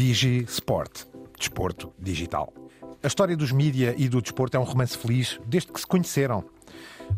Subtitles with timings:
[0.00, 1.04] Digi Sport,
[1.38, 2.54] desporto digital.
[3.02, 6.42] A história dos mídia e do desporto é um romance feliz desde que se conheceram.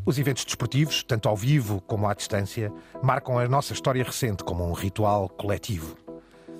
[0.05, 4.69] Os eventos desportivos, tanto ao vivo como à distância, marcam a nossa história recente como
[4.69, 5.97] um ritual coletivo.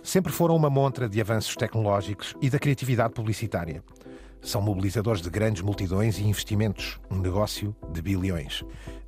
[0.01, 3.83] Sempre foram uma montra de avanços tecnológicos e da criatividade publicitária.
[4.41, 8.65] São mobilizadores de grandes multidões e investimentos, um negócio de bilhões.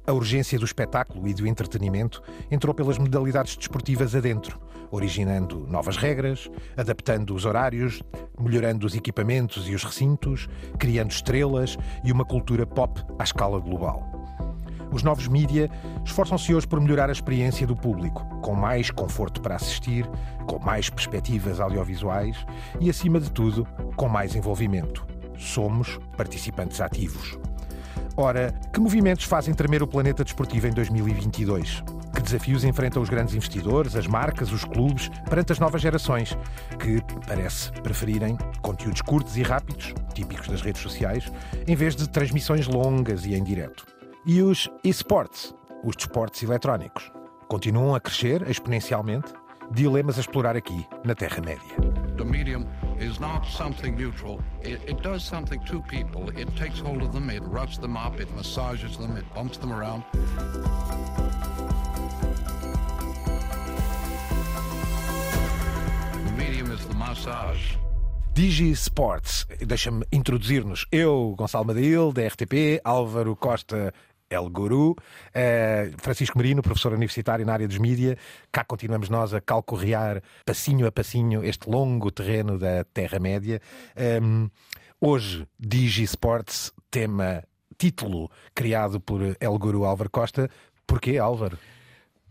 [0.07, 4.61] A urgência do espetáculo e do entretenimento entrou pelas modalidades desportivas adentro,
[4.91, 8.03] originando novas regras, adaptando os horários,
[8.39, 10.47] melhorando os equipamentos e os recintos,
[10.79, 14.15] criando estrelas e uma cultura pop à escala global.
[14.93, 15.71] Os novos mídia
[16.05, 20.07] esforçam-se hoje por melhorar a experiência do público, com mais conforto para assistir,
[20.47, 22.45] com mais perspectivas audiovisuais
[22.79, 25.07] e, acima de tudo, com mais envolvimento.
[25.39, 27.39] Somos participantes ativos.
[28.17, 31.83] Ora, que movimentos fazem tremer o planeta desportivo em 2022?
[32.15, 36.37] Que desafios enfrentam os grandes investidores, as marcas, os clubes, perante as novas gerações,
[36.79, 41.31] que parece preferirem conteúdos curtos e rápidos, típicos das redes sociais,
[41.67, 43.85] em vez de transmissões longas e em direto?
[44.25, 47.13] E os esports, os desportos eletrónicos,
[47.49, 49.33] continuam a crescer exponencialmente?
[49.71, 51.77] Dilemas a explorar aqui, na Terra-média.
[52.99, 54.41] Is not something neutral.
[54.63, 56.31] It, it does something to people.
[56.39, 59.73] It takes hold of them, it roughs them up, it massages them, it bumps them
[59.73, 60.05] around.
[66.25, 67.77] The medium is the massage.
[68.35, 70.87] Digi Sports, deixa-me introduzir-nos.
[70.91, 73.93] Eu, Gonçalo Madail, da RTP, Álvaro Costa,
[74.31, 74.97] El Guru,
[75.33, 78.17] eh, Francisco Marino, professor universitário na área dos mídia.
[78.51, 83.61] Cá continuamos nós a calcorrear passinho a passinho este longo terreno da Terra-média.
[84.23, 84.49] Um,
[85.01, 87.45] hoje, Digi Sports, tema,
[87.79, 90.49] título criado por El Guru Álvaro Costa.
[90.87, 91.59] Porquê, Álvaro?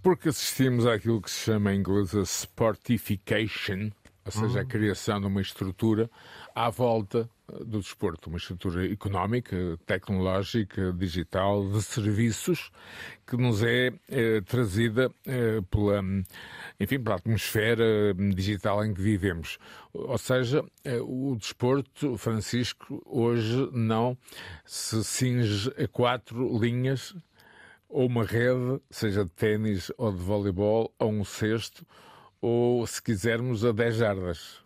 [0.02, 3.92] Porque assistimos àquilo que se chama em inglês a sportification,
[4.26, 6.10] ou seja, a criação de uma estrutura
[6.54, 12.72] à volta do desporto, uma estrutura económica, tecnológica, digital, de serviços,
[13.28, 16.02] que nos é, é trazida é, pela,
[16.80, 19.58] enfim, pela atmosfera digital em que vivemos.
[19.94, 24.18] Ou seja, é, o desporto, Francisco, hoje não
[24.66, 27.14] se cinge a quatro linhas
[27.90, 31.86] ou uma rede, seja de ténis ou de voleibol, ou um cesto,
[32.44, 34.58] ou, se quisermos, a 10 jardas.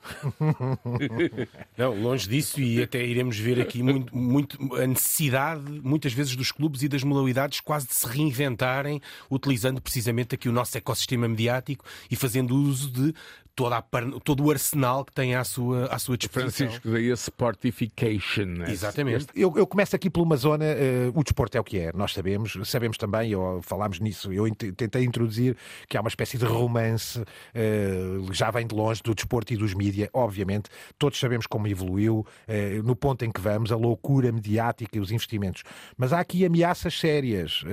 [1.78, 6.52] Não, longe disso, e até iremos ver aqui muito, muito, a necessidade, muitas vezes, dos
[6.52, 9.00] clubes e das modalidades quase de se reinventarem,
[9.30, 13.14] utilizando precisamente aqui o nosso ecossistema mediático e fazendo uso de
[13.58, 13.82] toda a,
[14.24, 16.68] todo o arsenal que tem à sua, à sua disposição.
[16.68, 18.46] Francisco, daí a sportification.
[18.46, 18.72] Né?
[18.72, 19.26] Exatamente.
[19.36, 22.14] Eu, eu, começo aqui por uma zona, uh, o desporto é o que é, nós
[22.14, 25.58] sabemos, sabemos também, ou falámos nisso, eu tentei introduzir
[25.90, 29.74] que há uma espécie de romance, uh, já vem de longe do desporto e dos
[29.74, 30.70] mídia, obviamente,
[31.00, 35.12] todos sabemos como evoluiu, uh, no ponto em que vamos, a loucura mediática e os
[35.12, 35.64] investimentos.
[35.98, 37.64] Mas há aqui ameaças sérias,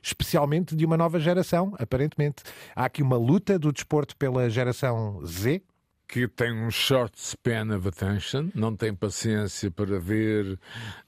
[0.00, 2.44] especialmente de uma nova geração, aparentemente.
[2.76, 5.62] Há aqui uma luta do desporto pela geração Z?
[6.08, 10.58] Que tem um short span of attention, não tem paciência para ver,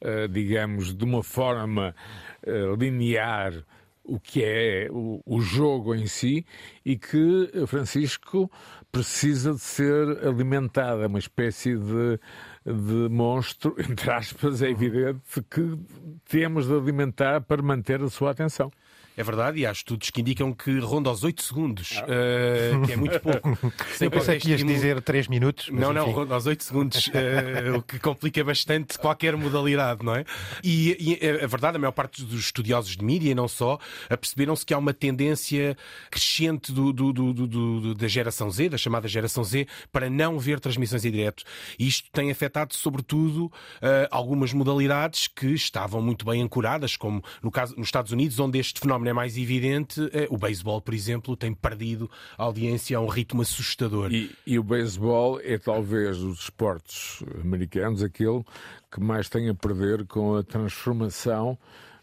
[0.02, 1.94] uh, digamos, de uma forma
[2.44, 3.64] uh, linear
[4.08, 6.44] o que é o, jogo em si
[6.84, 8.50] e que Francisco
[8.90, 12.18] precisa de ser alimentada, uma espécie de,
[12.64, 15.20] de monstro, entre aspas, é evidente
[15.50, 15.78] que
[16.26, 18.72] temos de alimentar para manter a sua atenção.
[19.18, 22.96] É verdade, e há estudos que indicam que ronda aos 8 segundos, uh, que é
[22.96, 23.58] muito pouco.
[24.00, 25.70] Eu pensei que ias dizer 3 minutos.
[25.70, 30.24] Não, não, ronda aos 8 segundos, uh, o que complica bastante qualquer modalidade, não é?
[30.62, 33.80] E, e é, é verdade, a maior parte dos estudiosos de mídia, e não só,
[34.08, 35.76] perceberam-se que há uma tendência
[36.12, 40.60] crescente do, do, do, do, da geração Z, da chamada geração Z, para não ver
[40.60, 41.42] transmissões em direto.
[41.76, 47.50] E isto tem afetado, sobretudo, uh, algumas modalidades que estavam muito bem ancoradas, como no
[47.50, 51.36] caso nos Estados Unidos, onde este fenómeno é mais evidente, é, o beisebol, por exemplo,
[51.36, 54.12] tem perdido a audiência a um ritmo assustador.
[54.12, 58.44] E, e o beisebol é talvez dos esportes americanos aquele
[58.90, 61.58] que mais tem a perder com a transformação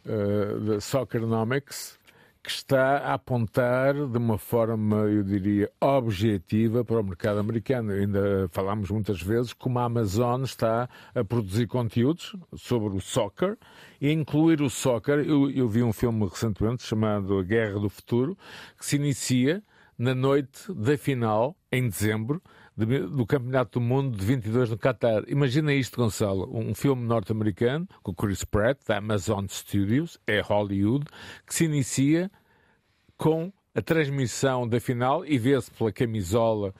[0.06, 1.98] uh, da Soccernomics
[2.46, 7.92] que está a apontar de uma forma, eu diria, objetiva para o mercado americano.
[7.92, 13.58] Ainda falámos muitas vezes como a Amazon está a produzir conteúdos sobre o soccer
[14.00, 15.28] e incluir o soccer.
[15.28, 18.38] Eu, eu vi um filme recentemente chamado A Guerra do Futuro,
[18.78, 19.64] que se inicia
[19.98, 22.44] na noite da final, em dezembro,
[22.78, 25.24] do Campeonato do Mundo de 22 no Qatar.
[25.28, 31.06] Imagina isto, Gonçalo, um filme norte-americano com Chris Pratt, da Amazon Studios, é Hollywood,
[31.46, 32.30] que se inicia
[33.18, 36.74] com a transmissão da final e vê-se pela camisola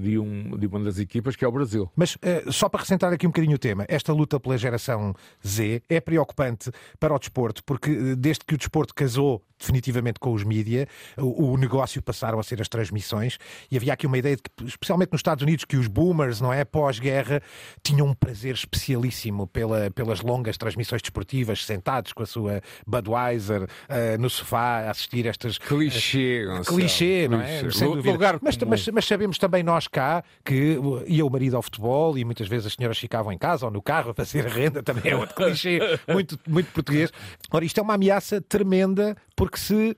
[0.00, 1.90] de, um, de uma das equipas, que é o Brasil.
[1.96, 5.14] Mas uh, só para recentrar aqui um bocadinho o tema, esta luta pela geração
[5.46, 10.44] Z é preocupante para o desporto, porque desde que o desporto casou definitivamente com os
[10.44, 10.86] mídia,
[11.16, 13.38] o, negócio passaram a ser as transmissões
[13.70, 16.52] e havia aqui uma ideia de que, especialmente nos Estados Unidos, que os boomers, não
[16.52, 17.40] é, pós-guerra,
[17.82, 24.20] tinham um prazer especialíssimo pela, pelas longas transmissões desportivas, sentados com a sua Budweiser uh,
[24.20, 25.56] no sofá a assistir estas...
[25.58, 27.70] Clichê, uh, Clichê, não é?
[27.70, 28.38] Sem dúvida.
[28.42, 32.46] Mas, mas, mas, sabemos também nós cá que ia o marido ao futebol e muitas
[32.46, 35.34] vezes as senhoras ficavam em casa ou no carro a fazer renda, também é outro
[35.34, 37.10] clichê muito, muito português.
[37.50, 39.94] Ora, isto é uma ameaça tremenda porque se uh,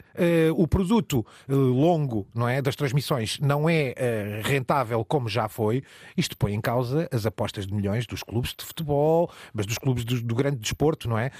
[0.57, 5.83] o produto uh, longo não é, das transmissões não é uh, rentável como já foi,
[6.17, 10.05] isto põe em causa as apostas de milhões dos clubes de futebol, mas dos clubes
[10.05, 11.31] do, do grande desporto, não é?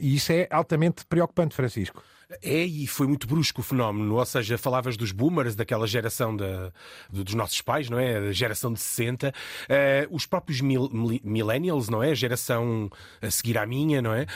[0.00, 2.02] e isso é altamente preocupante, Francisco.
[2.42, 4.16] É, e foi muito brusco o fenómeno.
[4.16, 6.44] Ou seja, falavas dos boomers, daquela geração de,
[7.10, 8.18] dos nossos pais, não é?
[8.18, 9.28] A geração de 60.
[9.28, 9.32] Uh,
[9.68, 10.90] eh, os próprios mil,
[11.24, 12.10] millennials, não é?
[12.10, 12.90] A geração
[13.22, 14.22] a seguir à minha, não é?
[14.22, 14.26] Uh,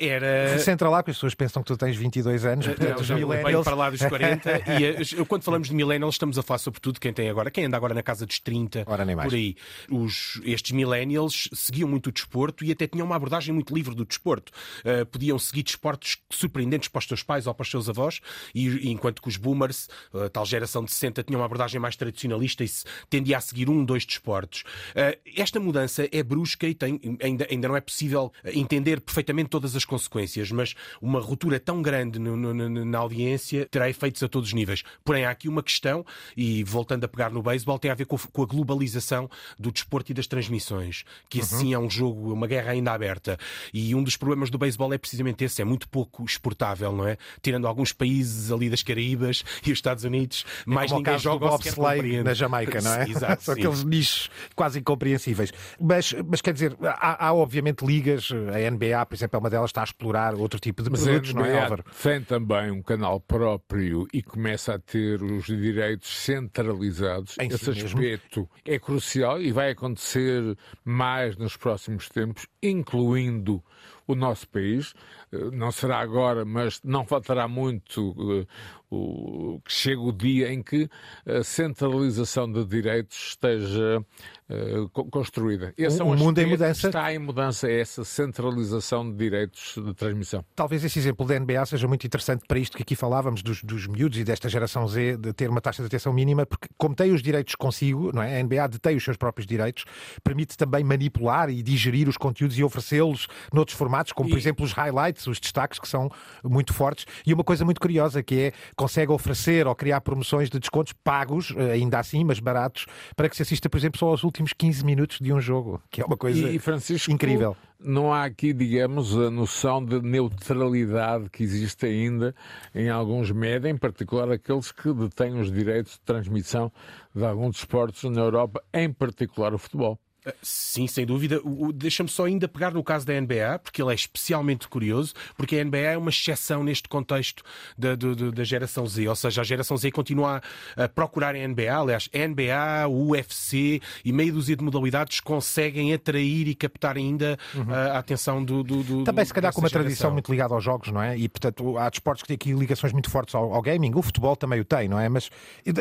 [0.00, 0.58] era.
[0.58, 2.66] Centra lá, porque as pessoas pensam que tu tens 22 anos.
[2.66, 3.64] Portanto, não, os millennials.
[3.64, 4.50] para lá dos 40.
[4.80, 7.92] e quando falamos de millennials, estamos a falar sobretudo quem tem agora, quem anda agora
[7.92, 9.28] na casa dos 30, Ora, nem mais.
[9.28, 9.54] por aí.
[9.90, 14.06] Os, estes millennials seguiam muito o desporto e até tinham uma abordagem muito livre do
[14.06, 14.50] desporto.
[14.80, 18.20] Uh, podiam seguir desportos surpreendentes para os teus pais pais ou para os seus avós,
[18.54, 22.64] e, enquanto que os boomers, a tal geração de 60, tinham uma abordagem mais tradicionalista
[22.64, 22.70] e
[23.10, 24.62] tendia a seguir um, dois desportos.
[24.90, 29.74] Uh, esta mudança é brusca e tem, ainda, ainda não é possível entender perfeitamente todas
[29.74, 34.50] as consequências, mas uma ruptura tão grande no, no, na audiência terá efeitos a todos
[34.50, 34.82] os níveis.
[35.04, 36.04] Porém, há aqui uma questão,
[36.36, 39.28] e voltando a pegar no beisebol, tem a ver com, com a globalização
[39.58, 41.44] do desporto e das transmissões, que uhum.
[41.44, 43.38] assim é um jogo, uma guerra ainda aberta.
[43.72, 47.16] E um dos problemas do beisebol é precisamente esse, é muito pouco exportável, não é?
[47.42, 51.50] Tirando alguns países ali das Caraíbas e os Estados Unidos, é mais ninguém joga o
[51.50, 53.08] bobsleigh na Jamaica, não é?
[53.08, 55.52] Exato, São aqueles nichos quase incompreensíveis.
[55.80, 59.70] Mas, mas quer dizer, há, há, obviamente ligas, a NBA, por exemplo, é uma delas,
[59.70, 61.84] está a explorar outro tipo de produtos, não é, Álvaro?
[62.02, 67.36] Tem também um canal próprio e começa a ter os direitos centralizados.
[67.38, 68.48] Em Esse si aspecto mesmo.
[68.64, 73.62] é crucial e vai acontecer mais nos próximos tempos, incluindo
[74.06, 74.94] o nosso país.
[75.32, 78.46] Eh, não será agora, mas não faltará muito eh,
[78.94, 80.88] o, que chegue o dia em que
[81.26, 84.04] a centralização de direitos esteja
[84.48, 85.72] uh, construída.
[85.76, 86.86] Esse o, é um mundo em mudança.
[86.88, 90.44] Está em mudança essa centralização de direitos de transmissão.
[90.54, 93.86] Talvez esse exemplo da NBA seja muito interessante para isto que aqui falávamos dos, dos
[93.86, 97.12] miúdos e desta geração Z de ter uma taxa de atenção mínima, porque como tem
[97.12, 98.40] os direitos consigo, não é?
[98.40, 99.84] a NBA detém os seus próprios direitos,
[100.22, 104.32] permite também manipular e digerir os conteúdos e oferecê-los noutros formatos, como e...
[104.32, 106.10] por exemplo os highlights, os destaques que são
[106.42, 107.06] muito fortes.
[107.26, 108.52] E uma coisa muito curiosa que é
[108.84, 112.84] consegue oferecer ou criar promoções de descontos pagos, eh, ainda assim, mas baratos,
[113.16, 116.02] para que se assista, por exemplo, só aos últimos 15 minutos de um jogo, que
[116.02, 117.56] é uma coisa e, Francisco, incrível.
[117.80, 122.34] Não há aqui, digamos, a noção de neutralidade que existe ainda
[122.74, 126.70] em alguns médias, em particular aqueles que detêm os direitos de transmissão
[127.14, 129.98] de alguns esportes na Europa, em particular o futebol.
[130.42, 131.40] Sim, sem dúvida.
[131.74, 135.64] Deixa-me só ainda pegar no caso da NBA, porque ele é especialmente curioso, porque a
[135.64, 137.42] NBA é uma exceção neste contexto
[137.76, 139.06] da, da, da geração Z.
[139.06, 140.40] Ou seja, a geração Z continua
[140.76, 141.74] a, procurar a NBA.
[141.74, 147.38] Aliás, a NBA, o UFC e meia dúzia de modalidades conseguem atrair e captar ainda
[147.54, 147.72] uhum.
[147.72, 149.84] a, a, atenção do, do, do Também, se calhar, com uma geração.
[149.84, 151.18] tradição muito ligada aos jogos, não é?
[151.18, 153.92] E, portanto, há desportos que têm aqui ligações muito fortes ao, ao gaming.
[153.94, 155.06] O futebol também o tem, não é?
[155.08, 155.30] Mas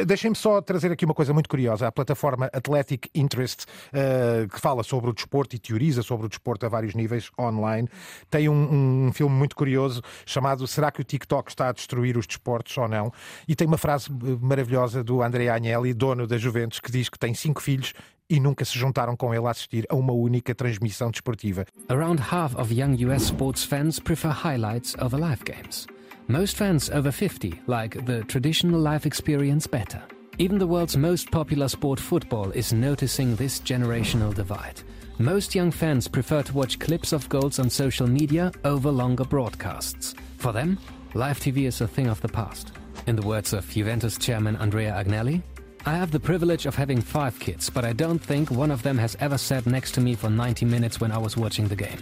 [0.06, 1.88] deixem-me só trazer aqui uma coisa muito curiosa.
[1.88, 3.66] A plataforma Athletic Interest.
[3.94, 7.88] Uh, que fala sobre o desporto e teoriza sobre o desporto a vários níveis online,
[8.30, 12.28] tem um, um, filme muito curioso chamado Será que o TikTok está a destruir os
[12.28, 13.12] desportos ou não?
[13.48, 17.20] E tem uma frase eh, maravilhosa do André Agnelli, dono da Juventus, que diz que
[17.20, 17.94] tem cinco filhos
[18.30, 21.66] e nunca se juntaram com ele a assistir a uma única transmissão desportiva.
[21.90, 25.88] Around half of young US sports fans prefer highlights over live games.
[26.28, 30.02] Most fans over 50 like the traditional live experience better.
[30.40, 34.82] Even the world's most popular sport, football, is noticing this generational divide.
[35.20, 40.16] Most young fans prefer to watch clips of goals on social media over longer broadcasts.
[40.38, 40.80] For them,
[41.14, 42.72] live TV is a thing of the past.
[43.06, 45.44] In the words of Juventus chairman Andrea Agnelli,
[45.86, 48.98] I have the privilege of having five kids, but I don't think one of them
[48.98, 52.00] has ever sat next to me for 90 minutes when I was watching the game.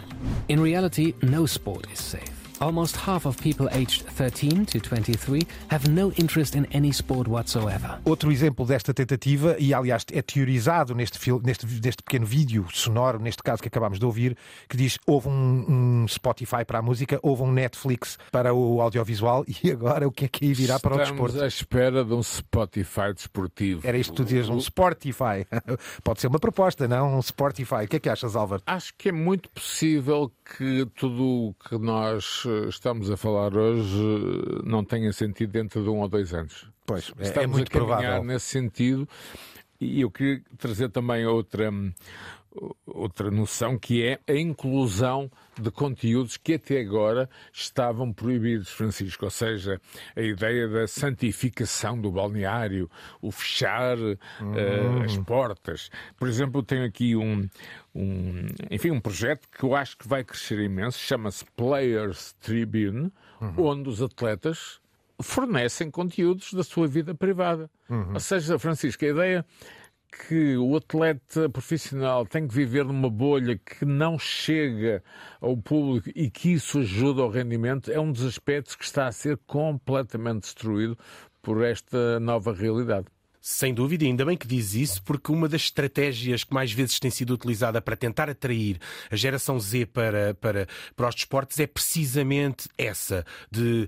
[0.48, 2.41] In reality, no sport is safe.
[2.62, 8.00] Almost half of people aged 13 to 23 have no interest in any sport whatsoever.
[8.06, 13.20] Outro exemplo desta tentativa, e aliás é teorizado neste, fil- neste, neste pequeno vídeo sonoro,
[13.20, 14.38] neste caso que acabámos de ouvir,
[14.70, 19.44] que diz houve um, um Spotify para a música, houve um Netflix para o audiovisual
[19.64, 21.44] e agora o que é que aí virá para o Estamos desporto?
[21.44, 23.82] à espera de um Spotify desportivo.
[23.88, 25.46] Era isto que tu dizias, um Sportify.
[26.04, 27.18] Pode ser uma proposta, não?
[27.18, 27.86] Um Sportify.
[27.86, 28.62] O que é que achas, Álvaro?
[28.68, 33.98] Acho que é muito possível que tudo o que nós estamos a falar hoje
[34.64, 36.68] não tenha sentido dentro de um ou dois anos.
[36.86, 38.24] Pois, é, é Estamos muito a caminhar provável.
[38.24, 39.08] nesse sentido.
[39.80, 41.72] E eu queria trazer também outra,
[42.86, 49.26] outra noção que é a inclusão de conteúdos que até agora estavam proibidos, Francisco.
[49.26, 49.80] Ou seja,
[50.16, 52.90] a ideia da santificação do balneário,
[53.22, 55.90] o fechar eh, as portas.
[56.18, 57.48] Por exemplo, tenho aqui um,
[57.96, 63.12] um, enfim, um projeto que eu acho que vai crescer imenso, chama-se Players Tribune,
[63.58, 64.80] onde os atletas
[65.22, 67.70] fornecem conteúdos da sua vida privada.
[68.14, 69.46] Ou seja, Francisco, a ideia
[70.12, 75.02] que o atleta profissional tem que viver numa bolha que não chega
[75.40, 79.12] ao público e que isso ajuda ao rendimento é um dos aspectos que está a
[79.12, 80.98] ser completamente destruído
[81.42, 83.08] por esta nova realidade.
[83.44, 87.10] Sem dúvida, ainda bem que diz isso, porque uma das estratégias que mais vezes tem
[87.10, 88.78] sido utilizada para tentar atrair
[89.10, 93.88] a geração Z para, para, para os desportos é precisamente essa, de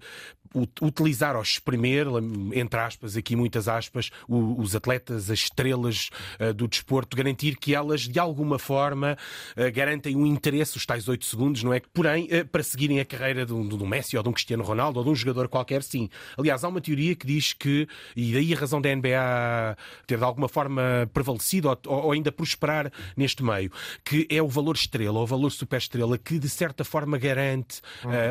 [0.81, 2.05] utilizar ou exprimir,
[2.53, 8.01] entre aspas, aqui muitas aspas, os atletas, as estrelas eh, do desporto, garantir que elas,
[8.01, 9.17] de alguma forma,
[9.55, 11.81] eh, garantem um interesse, os tais 8 segundos, não é?
[11.93, 15.05] Porém, eh, para seguirem a carreira de um, Messi ou de um Cristiano Ronaldo ou
[15.05, 16.09] de um jogador qualquer, sim.
[16.37, 20.23] Aliás, há uma teoria que diz que, e daí a razão da NBA ter de
[20.23, 23.71] alguma forma prevalecido ou, ainda prosperar neste meio,
[24.03, 27.81] que é o valor estrela, ou o valor superestrela, que de certa forma garante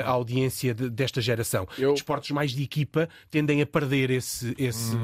[0.04, 1.66] a audiência de- desta geração.
[1.78, 4.54] Eu- Desportos mais de equipa tendem a perder esse.
[4.58, 4.96] esse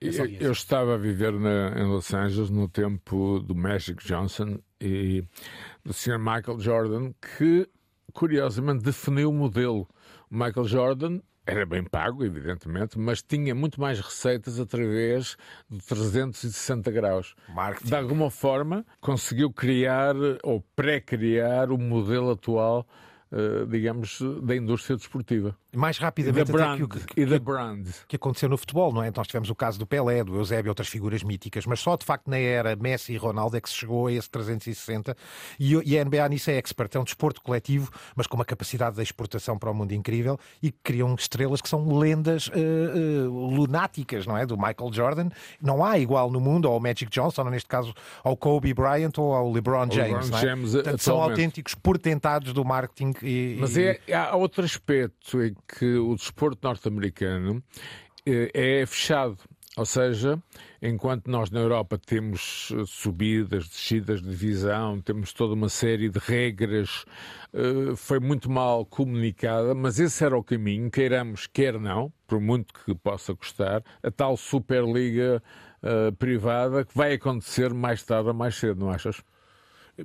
[0.00, 0.44] essa Eu, audiência.
[0.46, 5.22] eu estava a viver na- em Los Angeles no tempo do Magic Johnson e
[5.84, 6.18] do Sr.
[6.18, 7.68] Michael Jordan, que
[8.12, 9.88] curiosamente definiu o modelo.
[10.30, 15.36] O Michael Jordan era bem pago, evidentemente, mas tinha muito mais receitas através
[15.70, 17.34] de 360 graus.
[17.48, 17.88] Marketing.
[17.88, 22.86] De alguma forma, conseguiu criar ou pré-criar o modelo atual,
[23.30, 25.56] eh, digamos, da indústria desportiva.
[25.74, 26.76] Mais da rapidamente até brand.
[26.76, 27.86] que o que, E brand.
[28.06, 29.10] que aconteceu no futebol, não é?
[29.16, 32.28] Nós tivemos o caso do Pelé, do Eusébio, outras figuras míticas, mas só de facto
[32.28, 35.16] na era Messi e Ronaldo é que se chegou a esse 360
[35.58, 36.94] e, e a NBA nisso é expert.
[36.94, 40.70] É um desporto coletivo, mas com uma capacidade de exportação para o mundo incrível e
[40.70, 44.44] que criam estrelas que são lendas eh, eh, lunáticas, não é?
[44.46, 45.28] Do Michael Jordan.
[45.60, 49.32] Não há igual no mundo ao Magic Johnson, ou neste caso ao Kobe Bryant ou
[49.34, 50.30] ao LeBron James.
[50.30, 50.40] não é?
[50.42, 55.40] James, Portanto, são autênticos portentados do marketing e, Mas e- é, há outro aspecto
[55.78, 57.62] que o desporto norte-americano
[58.26, 58.50] eh,
[58.80, 59.38] é fechado.
[59.74, 60.38] Ou seja,
[60.82, 66.18] enquanto nós na Europa temos eh, subidas, descidas de divisão, temos toda uma série de
[66.18, 67.06] regras,
[67.54, 72.74] eh, foi muito mal comunicada, mas esse era o caminho, queiramos, quer não, por muito
[72.74, 75.42] que possa custar, a tal Superliga
[76.16, 79.20] privada que vai acontecer mais tarde ou mais cedo, não achas?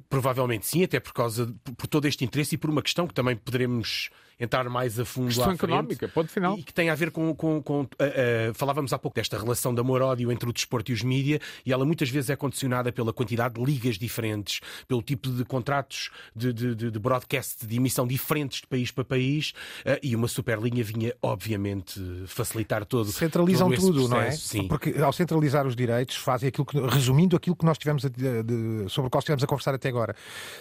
[0.10, 3.14] Provavelmente sim, até por causa de- por todo este interesse e por uma questão que
[3.14, 4.10] também poderemos
[4.40, 5.64] entrar mais a fundo Questão à frente.
[5.66, 6.58] económica, ponto final.
[6.58, 7.34] E que tem a ver com.
[7.36, 10.94] com, com ah, ah, falávamos há pouco desta relação de amor-ódio entre o desporto e
[10.94, 15.30] os mídia, e ela muitas vezes é condicionada pela quantidade de ligas diferentes, pelo tipo
[15.30, 19.54] de contratos de, de, de, de broadcast, de emissão diferentes de país para país,
[19.86, 23.12] ah, e uma superlinha vinha, obviamente, facilitar todo.
[23.12, 24.26] centralizam todo esse tudo, não é?
[24.26, 24.68] processo, Sim.
[24.68, 28.90] Porque ao centralizar os direitos, fazem aquilo que, resumindo aquilo que nós tivemos a- de-
[28.90, 30.16] sobre o qual estivemos a conversar até agora.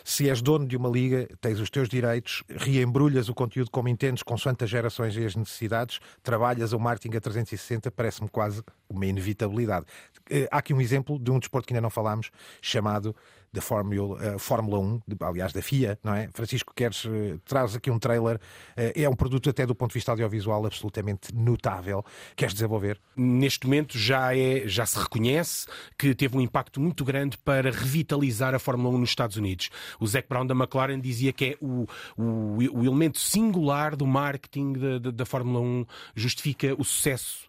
[0.04, 4.22] Se és dono de uma liga, tens os teus direitos, reembrulhas o conteúdo como entendes,
[4.22, 9.86] consoante as gerações e as necessidades, trabalhas o marketing a 360, parece-me quase uma inevitabilidade.
[10.30, 13.14] Eh, Há aqui um exemplo de um desporto que ainda não falámos, chamado
[13.52, 16.28] da Fórmula, eh, Fórmula 1, de- aliás, da FIA, não é?
[16.34, 18.38] Francisco, queres, eh, traz aqui um trailer,
[18.76, 22.04] é um produto até do ponto de vista audiovisual absolutamente notável.
[22.34, 23.00] Queres desenvolver?
[23.18, 25.66] neste momento já, é, já se reconhece
[25.98, 29.70] que teve um impacto muito grande para revitalizar a Fórmula 1 nos Estados Unidos.
[29.98, 34.74] O Zac Brown da McLaren dizia que é o, o, o elemento singular do marketing
[34.74, 37.46] da, da, da Fórmula 1 justifica o sucesso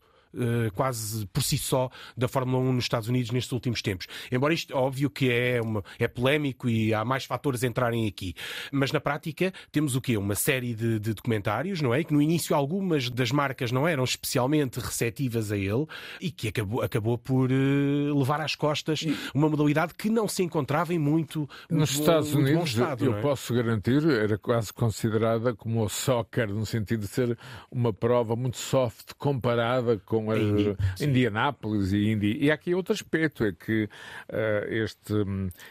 [0.76, 4.08] quase por si só da Fórmula 1 nos Estados Unidos nestes últimos tempos.
[4.32, 8.34] Embora isto, óbvio que é, uma, é polémico e há mais fatores a entrarem aqui.
[8.72, 10.18] Mas na prática temos o quê?
[10.18, 12.04] Uma série de, de documentários, não é?
[12.04, 15.86] Que no início algumas das marcas não eram especialmente receptivas a ele
[16.22, 20.94] e que acabou, acabou por uh, levar às costas uma modalidade que não se encontrava
[20.94, 22.70] em muito, nos muito Estados bom, Unidos.
[22.70, 23.22] estado, eu é?
[23.22, 27.38] posso garantir, era quase considerada como o soccer, no sentido de ser
[27.72, 32.38] uma prova muito soft comparada com a Indi, Indianápolis e Indy.
[32.40, 35.14] E há aqui outro aspecto, é que uh, este,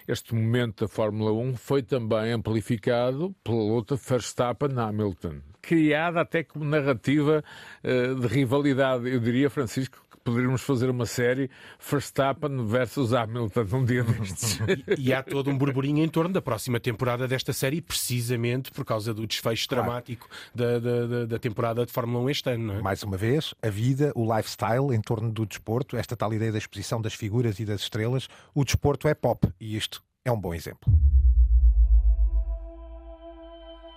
[0.06, 7.42] este momento da Fórmula 1 foi também amplificado pela luta Verstappen-Hamilton criada até como narrativa
[7.82, 9.08] uh, de rivalidade.
[9.08, 14.58] Eu diria, Francisco, poderíamos fazer uma série Verstappen versus Hamilton num dia destes.
[14.98, 18.84] E, e, há todo um burburinho em torno da próxima temporada desta série, precisamente por
[18.84, 19.84] causa do desfecho claro.
[19.84, 22.72] dramático da, da, da, temporada de Fórmula 1 este ano.
[22.72, 22.82] É?
[22.82, 26.58] Mais uma vez, a vida, o lifestyle em torno do desporto, esta tal ideia da
[26.58, 30.52] exposição das figuras e das estrelas, o desporto é pop e isto é um bom
[30.52, 30.92] exemplo.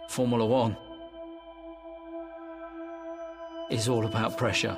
[0.10, 0.76] Fórmula 1
[3.72, 4.78] is all about pressure.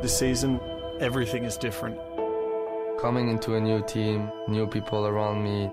[0.00, 0.60] This season,
[1.00, 1.98] everything is different.
[3.00, 5.72] Coming into a new team, new people around me.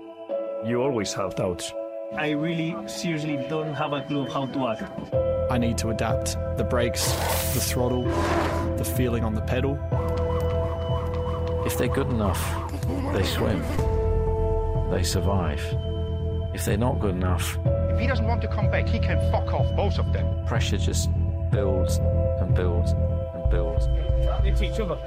[0.68, 1.72] You always have doubts.
[2.12, 5.14] I really seriously don't have a clue how to act.
[5.48, 7.12] I need to adapt the brakes,
[7.54, 8.02] the throttle,
[8.76, 9.78] the feeling on the pedal.
[11.64, 12.42] If they're good enough,
[13.12, 13.62] they swim.
[14.90, 15.62] They survive.
[16.52, 19.54] If they're not good enough, if he doesn't want to come back, he can fuck
[19.54, 20.46] off, both of them.
[20.46, 21.10] Pressure just
[21.52, 21.98] builds
[22.40, 22.92] and builds
[23.50, 23.88] builds.
[24.44, 24.98] It's each other.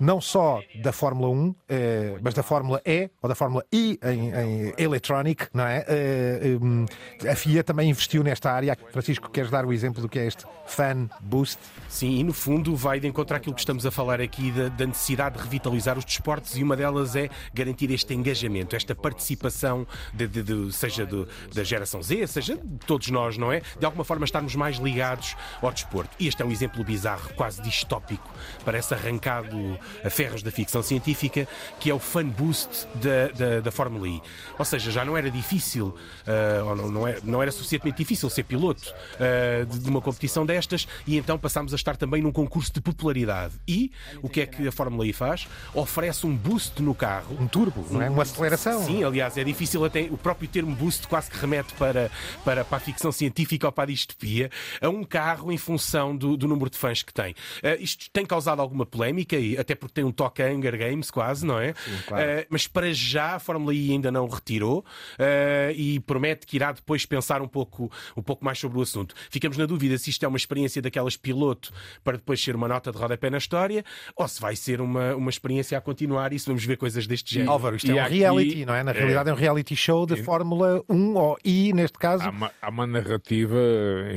[0.00, 4.30] Não só da Fórmula 1, eh, mas da Fórmula E ou da Fórmula I em,
[4.32, 5.84] em Electronic, não é?
[5.88, 8.76] Eh, a FIA também investiu nesta área.
[8.92, 11.58] Francisco, queres dar o exemplo do que é este Fan Boost?
[11.88, 14.86] Sim, e no fundo vai de encontrar aquilo que estamos a falar aqui da, da
[14.86, 20.26] necessidade de revitalizar os desportos e uma delas é garantir este engajamento, esta participação, de,
[20.26, 21.08] de, de, seja
[21.54, 23.62] da geração Z, seja de todos nós, não é?
[23.78, 26.10] De alguma forma estarmos mais ligados ao desporto.
[26.18, 28.28] E este é um exemplo bizarro, quase distópico,
[28.64, 31.46] parece arrancado a ferros da ficção científica,
[31.80, 34.20] que é o fan boost da, da, da Fórmula E.
[34.58, 38.28] Ou seja, já não era difícil, uh, ou não, não, era, não, era, suficientemente difícil
[38.30, 42.32] ser piloto uh, de, de, uma competição destas, e então passámos a estar também num
[42.32, 43.54] concurso de popularidade.
[43.66, 43.90] E
[44.22, 45.46] o que é que a Fórmula E faz?
[45.74, 47.36] Oferece um boost no carro.
[47.40, 48.10] Um turbo, não é?
[48.10, 48.84] Uma aceleração.
[48.84, 50.02] Sim, aliás, é difícil até.
[50.02, 52.10] O próprio termo boost quase que remete para,
[52.44, 56.36] para, para a ficção científica ou para a distopia, a um carro em função do,
[56.36, 57.32] do número de fãs que tem.
[57.32, 61.10] Uh, isto tem causado alguma polémica, e até porque tem um toque a Hunger Games,
[61.10, 61.74] quase, não é?
[61.74, 62.24] Sim, claro.
[62.24, 66.72] uh, mas para já a Fórmula I ainda não retirou uh, e promete que irá
[66.72, 69.14] depois pensar um pouco, um pouco mais sobre o assunto.
[69.30, 72.90] Ficamos na dúvida se isto é uma experiência daquelas piloto para depois ser uma nota
[72.90, 73.84] de rodapé na história
[74.16, 77.34] ou se vai ser uma, uma experiência a continuar e se vamos ver coisas deste
[77.34, 77.52] género.
[77.52, 78.82] Álvaro, isto e é um aqui, reality, não é?
[78.82, 82.24] Na realidade é, é um reality show de Fórmula 1 ou I, neste caso.
[82.24, 83.56] Há uma, há uma narrativa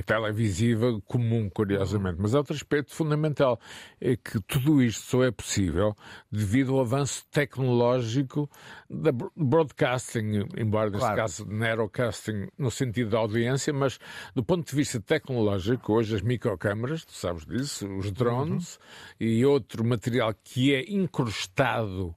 [0.06, 3.60] televisiva comum, curiosamente, mas há outro aspecto fundamental,
[4.00, 5.51] é que tudo isto só é possível
[6.32, 8.50] devido ao avanço tecnológico
[8.90, 11.16] da broadcasting, embora neste Claro.
[11.22, 14.00] caso narrowcasting no sentido da audiência, mas
[14.36, 18.80] do ponto de vista tecnológico, hoje as microcâmaras, tu sabes disso, os drones
[19.20, 22.16] e outro material que é incrustado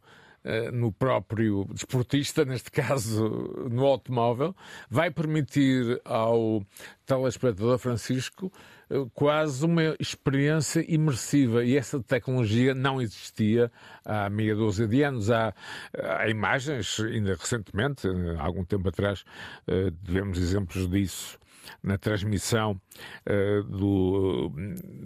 [0.72, 3.28] no próprio desportista, neste caso
[3.70, 4.54] no automóvel,
[4.90, 6.62] vai permitir ao
[7.06, 8.52] telespectador Francisco
[8.90, 13.70] eh, quase uma experiência imersiva e essa tecnologia não existia
[14.04, 15.30] há meia dúzia de anos.
[15.30, 15.54] Há,
[15.94, 18.06] há imagens, ainda recentemente,
[18.38, 19.24] há algum tempo atrás,
[19.66, 21.38] eh, tivemos exemplos disso
[21.82, 22.80] na transmissão
[23.26, 24.50] eh, do,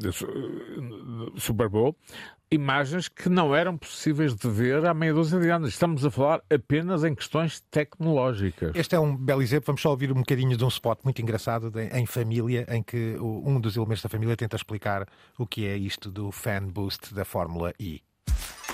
[0.01, 1.97] do Su- do Super Bowl,
[2.51, 5.71] imagens que não eram possíveis de ver há meia dúzia de anos.
[5.71, 8.73] Estamos a falar apenas em questões tecnológicas.
[8.75, 9.67] Este é um belo exemplo.
[9.67, 13.17] Vamos só ouvir um bocadinho de um spot muito engraçado de- em família, em que
[13.21, 15.07] o- um dos elementos da família tenta explicar
[15.39, 18.01] o que é isto do fan boost da Fórmula E.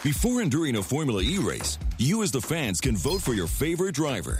[0.05, 3.49] Before and during a Formula E race, you as the fans can vote for your
[3.49, 4.38] favorite driver.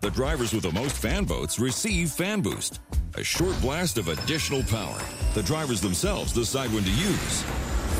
[0.00, 2.80] The drivers with the most fan votes receive Fan Boost,
[3.16, 4.98] a short blast of additional power.
[5.32, 7.42] The drivers themselves decide when to use.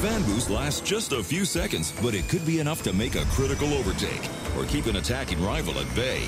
[0.03, 3.25] Fan Boost lasts just a few seconds, but it could be enough to make a
[3.31, 6.21] critical overtake or keep an attacking rival at bay.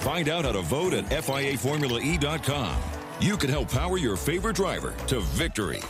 [0.00, 2.76] Find out how to vote at FIAFormulaE.com.
[3.20, 5.80] You can help power your favorite driver to victory.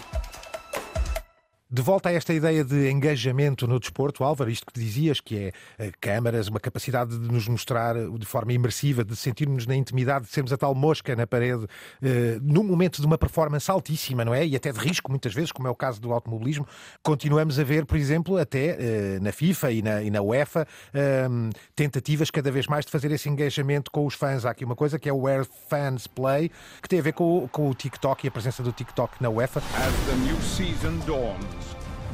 [1.74, 5.52] De volta a esta ideia de engajamento no desporto, Álvaro, isto que dizias, que é
[5.78, 10.30] eh, câmaras, uma capacidade de nos mostrar de forma imersiva, de sentirmos na intimidade, de
[10.30, 11.66] sermos a tal mosca na parede,
[12.02, 14.46] eh, num momento de uma performance altíssima, não é?
[14.46, 16.66] E até de risco, muitas vezes, como é o caso do automobilismo,
[17.02, 21.26] continuamos a ver, por exemplo, até eh, na FIFA e na, e na UEFA, eh,
[21.74, 24.44] tentativas cada vez mais de fazer esse engajamento com os fãs.
[24.44, 26.50] Há aqui uma coisa que é o Where Fans Play,
[26.82, 29.60] que tem a ver com, com o TikTok e a presença do TikTok na UEFA.
[29.60, 31.61] As the new season dawns,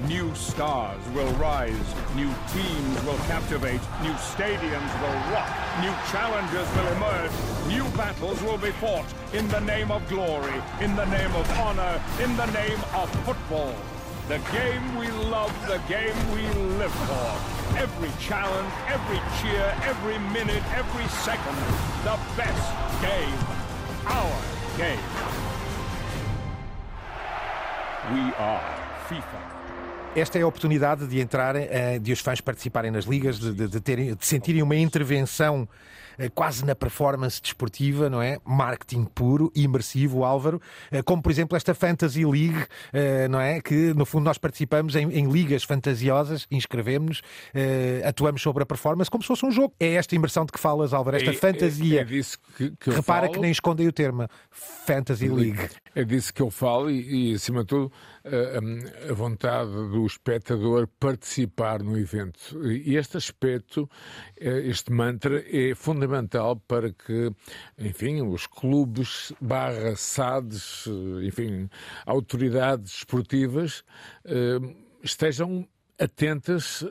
[0.06, 6.88] new stars will rise, new teams will captivate, new stadiums will rock, new challenges will
[6.96, 7.32] emerge,
[7.66, 12.00] new battles will be fought in the name of glory, in the name of honor,
[12.22, 13.74] in the name of football.
[14.28, 16.42] The game we love, the game we
[16.76, 17.78] live for.
[17.78, 21.56] Every challenge, every cheer, every minute, every second.
[22.04, 23.38] The best game.
[24.06, 24.37] Our
[24.76, 25.00] game.
[28.12, 29.38] We are FIFA.
[30.18, 33.68] Esta é a oportunidade de entrarem, eh, de os fãs participarem nas ligas, de, de,
[33.68, 35.68] de, terem, de sentirem uma intervenção
[36.18, 38.38] eh, quase na performance desportiva, não é?
[38.44, 42.66] Marketing puro, imersivo, Álvaro, eh, como por exemplo esta Fantasy League,
[43.31, 43.61] não é?
[43.61, 47.22] Que no fundo nós participamos em, em ligas fantasiosas, inscrevemos-nos,
[48.04, 49.72] atuamos sobre a performance como se fosse um jogo.
[49.78, 52.00] É esta imersão de que falas, Álvaro, esta é, fantasia.
[52.00, 53.33] É, é disso que, que Repara falo.
[53.35, 54.26] que nem escondem o termo.
[54.50, 55.68] Fantasy League.
[55.94, 57.92] É disso que eu falo e, e acima de tudo,
[58.24, 62.66] a, a vontade do espectador participar no evento.
[62.66, 63.88] E este aspecto,
[64.37, 67.31] este mantra, é fundamental para que,
[67.78, 70.85] enfim, os clubes, barra SADs,
[71.22, 71.68] enfim,
[72.07, 73.85] autoridades esportivas
[75.02, 75.66] estejam
[75.98, 76.85] atentas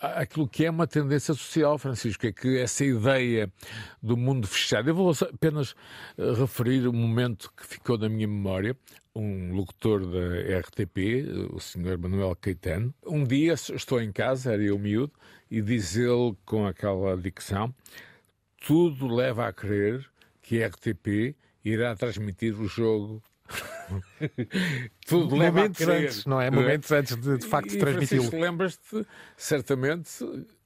[0.00, 3.52] àquilo que é uma tendência social, Francisco, é que essa ideia
[4.00, 4.88] do mundo fechado.
[4.88, 5.74] Eu vou apenas
[6.16, 8.76] referir um momento que ficou na minha memória.
[9.14, 11.96] Um locutor da RTP, o Sr.
[11.96, 15.12] Manuel Caetano, um dia estou em casa, era eu miúdo,
[15.48, 17.72] e diz ele com aquela dicção:
[18.66, 20.04] tudo leva a crer
[20.42, 23.22] que a RTP irá transmitir o jogo
[25.06, 26.50] Tudo Momentos antes, não é?
[26.50, 26.98] Momentos é?
[26.98, 28.30] antes de, de facto transmiti-lo.
[28.40, 30.24] Lembras-te, certamente,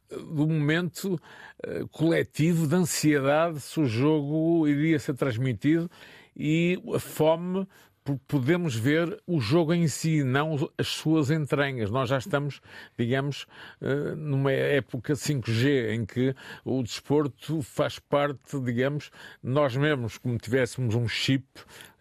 [0.08, 1.20] do momento
[1.66, 5.90] uh, coletivo de ansiedade se o jogo iria ser transmitido
[6.36, 7.66] e a fome
[8.16, 11.90] podemos ver o jogo em si, não as suas entranhas.
[11.90, 12.60] Nós já estamos,
[12.96, 13.46] digamos,
[13.80, 19.10] eh, numa época 5G em que o desporto faz parte, digamos,
[19.42, 21.44] nós mesmos, como tivéssemos um chip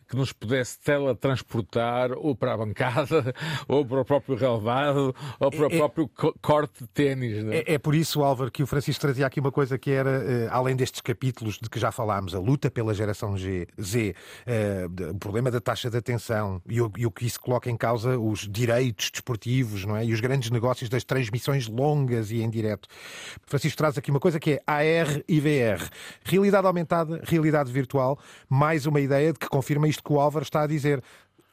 [0.07, 3.33] que nos pudesse teletransportar ou para a bancada,
[3.67, 6.09] ou para o próprio relevado, ou para o é, próprio
[6.41, 7.45] corte de ténis.
[7.51, 7.73] É?
[7.73, 7.77] é?
[7.77, 11.01] por isso, Álvaro, que o Francisco trazia aqui uma coisa que era, uh, além destes
[11.01, 14.15] capítulos de que já falámos, a luta pela geração G, Z,
[14.47, 17.75] uh, o problema da taxa de atenção e o, e o, que isso coloca em
[17.75, 20.05] causa os direitos desportivos não é?
[20.05, 22.87] e os grandes negócios das transmissões longas e em direto.
[23.45, 25.83] Francisco traz aqui uma coisa que é AR e VR.
[26.23, 28.17] Realidade aumentada, realidade virtual,
[28.49, 31.03] mais uma ideia de que confirma isto isto que o Álvaro está a dizer.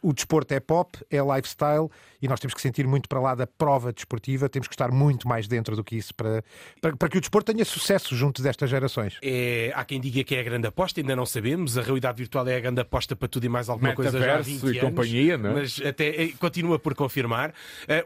[0.05, 1.89] O desporto é pop, é lifestyle
[2.21, 5.27] e nós temos que sentir muito para lá da prova desportiva, temos que estar muito
[5.27, 6.45] mais dentro do que isso para,
[6.79, 9.19] para, para que o desporto tenha sucesso junto destas gerações.
[9.23, 11.79] É, há quem diga que é a grande aposta, ainda não sabemos.
[11.79, 14.39] A realidade virtual é a grande aposta para tudo e mais alguma Metaverso coisa já
[14.39, 15.55] há 20 e anos, companhia, não é?
[15.55, 17.51] Mas até continua por confirmar.
[17.51, 17.55] Uh,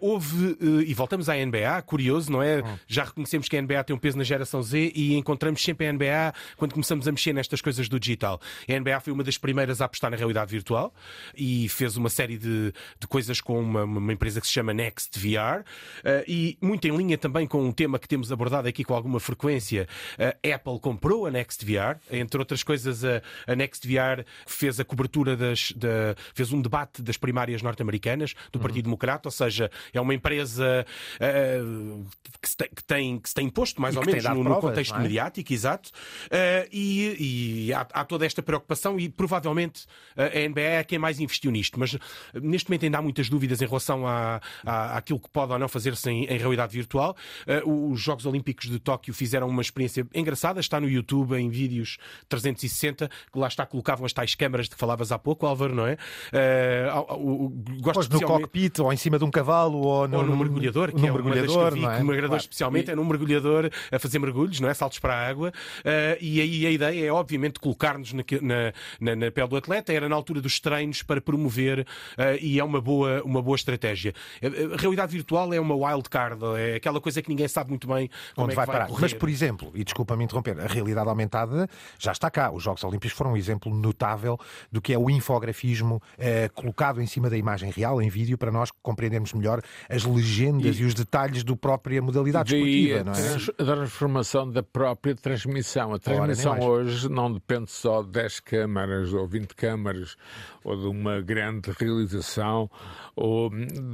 [0.01, 2.61] houve, uh, e voltamos à NBA, curioso, não é?
[2.61, 2.79] Oh.
[2.87, 5.93] Já reconhecemos que a NBA tem um peso na geração Z e encontramos sempre a
[5.93, 8.41] NBA quando começamos a mexer nestas coisas do digital.
[8.69, 10.95] A NBA foi uma das primeiras a apostar na realidade virtual
[11.37, 15.19] e fez uma série de, de coisas com uma, uma empresa que se chama Next
[15.19, 18.95] VR uh, e muito em linha também com um tema que temos abordado aqui com
[18.95, 19.89] alguma frequência.
[20.19, 24.85] A Apple comprou a Next VR, entre outras coisas, a, a Next VR fez a
[24.85, 25.73] cobertura das.
[25.73, 28.91] Da, fez um debate das primárias norte-americanas do Partido uhum.
[28.91, 32.07] Democrata, ou seja, é uma empresa uh,
[32.41, 34.51] que, se tem, que, tem, que se tem imposto mais e ou menos no, provas,
[34.53, 35.01] no, contexto é?
[35.01, 35.91] mediático, exato.
[36.27, 41.21] Uh, e, e há, há, toda esta preocupação e provavelmente a NBA é quem mais
[41.21, 41.97] investiu nisto, mas
[42.35, 45.69] neste momento ainda há muitas dúvidas em relação à, à, àquilo que pode ou não
[45.69, 47.17] fazer-se em, em, realidade virtual.
[47.65, 51.99] Uh, os Jogos Olímpicos de Tóquio fizeram uma experiência engraçada, está no YouTube em vídeos
[52.29, 55.87] 360, que lá está, colocavam as tais câmaras de que falavas há pouco, Álvaro, não
[55.87, 55.97] é?
[56.33, 57.49] Uh,
[57.81, 58.23] gosto especialmente...
[58.23, 61.07] no cockpit, ou em cima de um cavalo, ou no, ou no mergulhador, que no
[61.07, 61.97] é mergulhador, que, vi, é?
[61.97, 62.43] que me agradou claro.
[62.43, 64.75] especialmente, é num mergulhador a fazer mergulhos, não é?
[64.75, 65.53] Saltos para a água.
[65.81, 69.93] Uh, e aí a ideia é, obviamente, colocar-nos na, na, na, na pele do atleta.
[69.93, 73.57] Era na altura dos treinos para promover acontecer uh, e é uma boa, uma boa
[73.57, 74.13] estratégia.
[74.43, 78.09] A realidade virtual é uma wild card, é aquela coisa que ninguém sabe muito bem
[78.37, 78.89] onde é vai, vai parar.
[78.89, 79.03] Correr.
[79.03, 82.51] Mas, por exemplo, e desculpa-me interromper, a realidade aumentada já está cá.
[82.51, 84.39] Os Jogos Olímpicos foram um exemplo notável
[84.71, 88.51] do que é o infografismo eh, colocado em cima da imagem real, em vídeo, para
[88.51, 93.05] nós compreendermos melhor as legendas e, e os detalhes da própria modalidade esportiva.
[93.05, 93.73] Não é?
[93.73, 95.95] A transformação da própria transmissão.
[95.95, 100.17] A transmissão Ora, hoje não depende só de 10 câmaras ou 20 câmaras
[100.65, 101.48] ou de uma grande
[101.79, 102.71] realização
[103.15, 103.51] ou,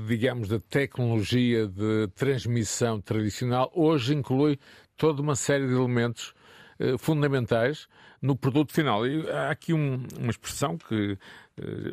[0.07, 3.71] digamos, da tecnologia de transmissão tradicional.
[3.75, 4.59] Hoje inclui
[4.97, 6.35] toda uma série de elementos
[6.79, 7.89] eh, fundamentais
[8.21, 9.07] no produto final.
[9.07, 11.19] E há aqui um, uma expressão que uh,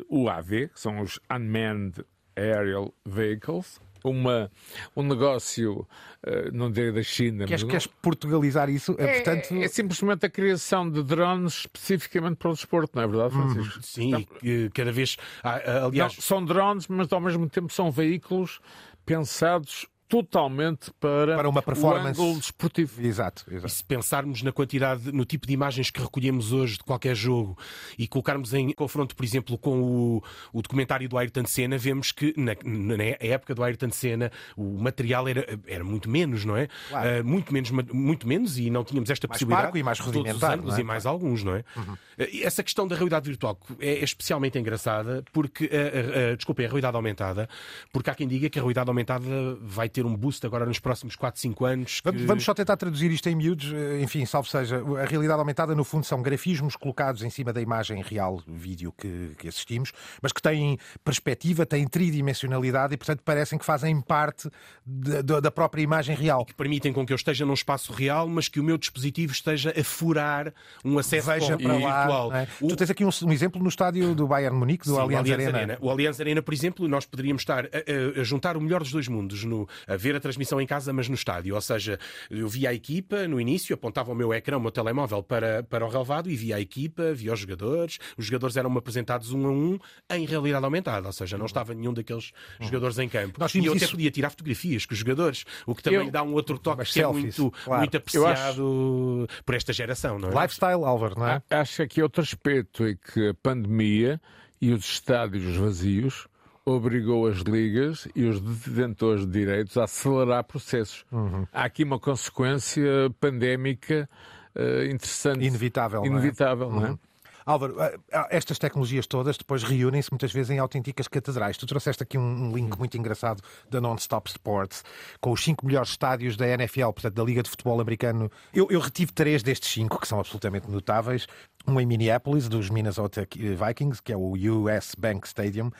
[0.08, 2.02] o AV, que são os Unmanned
[2.34, 4.50] Aerial Vehicles, uma,
[4.96, 5.86] um negócio,
[6.26, 7.46] uh, não direi da China.
[7.46, 8.94] Queres, mas, queres portugalizar isso?
[8.98, 9.54] É, portanto...
[9.54, 13.78] é, simplesmente a criação de drones especificamente para o desporto, não é verdade, hum, Francisco?
[13.78, 15.16] Hum, sim, então, cada vez.
[15.42, 18.60] aliás, não, são drones, mas ao mesmo tempo são veículos
[19.04, 23.00] pensados totalmente para, para uma performance o ângulo desportivo.
[23.00, 23.66] Exato, exato.
[23.66, 27.56] E se pensarmos na quantidade, no tipo de imagens que recolhemos hoje de qualquer jogo
[27.98, 30.22] e colocarmos em confronto, por exemplo, com o,
[30.52, 35.26] o documentário do Ayrton Senna, vemos que na, na época do Ayrton Senna o material
[35.26, 36.68] era, era muito menos, não é?
[36.90, 37.22] Claro.
[37.22, 39.78] Uh, muito, menos, muito menos e não tínhamos esta mais possibilidade.
[39.78, 40.58] e mais rudimentar.
[40.58, 40.82] Todos os é?
[40.82, 41.64] e mais alguns, não é?
[41.74, 41.94] Uhum.
[41.94, 46.68] Uh, essa questão da realidade virtual é, é especialmente engraçada porque, uh, uh, desculpem, a
[46.68, 47.48] realidade aumentada,
[47.90, 50.78] porque há quem diga que a realidade aumentada vai ter ter um boost agora nos
[50.78, 52.00] próximos 4, 5 anos.
[52.00, 52.10] Que...
[52.10, 53.72] Vamos só tentar traduzir isto em miúdos.
[53.72, 57.60] Eh, enfim, salvo seja, a realidade aumentada, no fundo, são grafismos colocados em cima da
[57.60, 63.58] imagem real, vídeo que, que assistimos, mas que têm perspectiva, têm tridimensionalidade e, portanto, parecem
[63.58, 64.50] que fazem parte
[64.84, 66.42] de, de, da própria imagem real.
[66.42, 69.32] E que permitem com que eu esteja num espaço real, mas que o meu dispositivo
[69.32, 70.52] esteja a furar
[70.84, 72.34] um acesso Veja para lá, virtual.
[72.34, 72.48] É?
[72.60, 72.68] O...
[72.68, 75.40] Tu tens aqui um, um, exemplo no estádio do Bayern Munique, do Sim, Allianz, Allianz
[75.40, 75.58] Arena.
[75.58, 75.78] Arena.
[75.80, 78.90] O Allianz Arena, por exemplo, nós poderíamos estar a, a, a juntar o melhor dos
[78.90, 81.54] dois mundos no, a ver a transmissão em casa, mas no estádio.
[81.54, 81.98] Ou seja,
[82.30, 85.84] eu via a equipa no início, apontava o meu ecrã, o meu telemóvel para, para
[85.84, 87.98] o relevado e via a equipa, via os jogadores.
[88.16, 89.78] Os jogadores eram apresentados um a um
[90.10, 93.38] em realidade aumentada, ou seja, não estava nenhum daqueles jogadores em campo.
[93.38, 96.10] Nós e eu até podia tirar fotografias com os jogadores, o que também eu...
[96.10, 97.80] dá um outro toque que selfies, é muito, claro.
[97.80, 99.42] muito apreciado acho...
[99.44, 100.18] por esta geração.
[100.18, 100.42] Não é?
[100.42, 101.42] Lifestyle, Álvaro, não é?
[101.50, 104.20] Acho que outro aspecto é que a pandemia
[104.60, 106.26] e os estádios vazios
[106.64, 111.04] obrigou as ligas e os detentores de direitos a acelerar processos.
[111.10, 111.46] Uhum.
[111.52, 112.84] Há aqui uma consequência
[113.20, 114.08] pandémica
[114.54, 115.44] uh, interessante.
[115.44, 116.04] Inevitável.
[116.04, 116.88] Inevitável, não é?
[116.88, 117.12] Não é?
[117.44, 121.56] Álvaro, eh, eh, estas tecnologias todas depois reúnem-se muitas vezes em autênticas catedrais.
[121.56, 124.84] Tu trouxeste aqui um link muito engraçado da Non-Stop Sports,
[125.20, 128.30] com os cinco melhores estádios da NFL, portanto, da Liga de Futebol Americano.
[128.54, 131.26] Eu, eu retive três destes cinco, que são absolutamente notáveis.
[131.66, 135.70] Um em Minneapolis, dos Minnesota Vikings, que é o US Bank Stadium.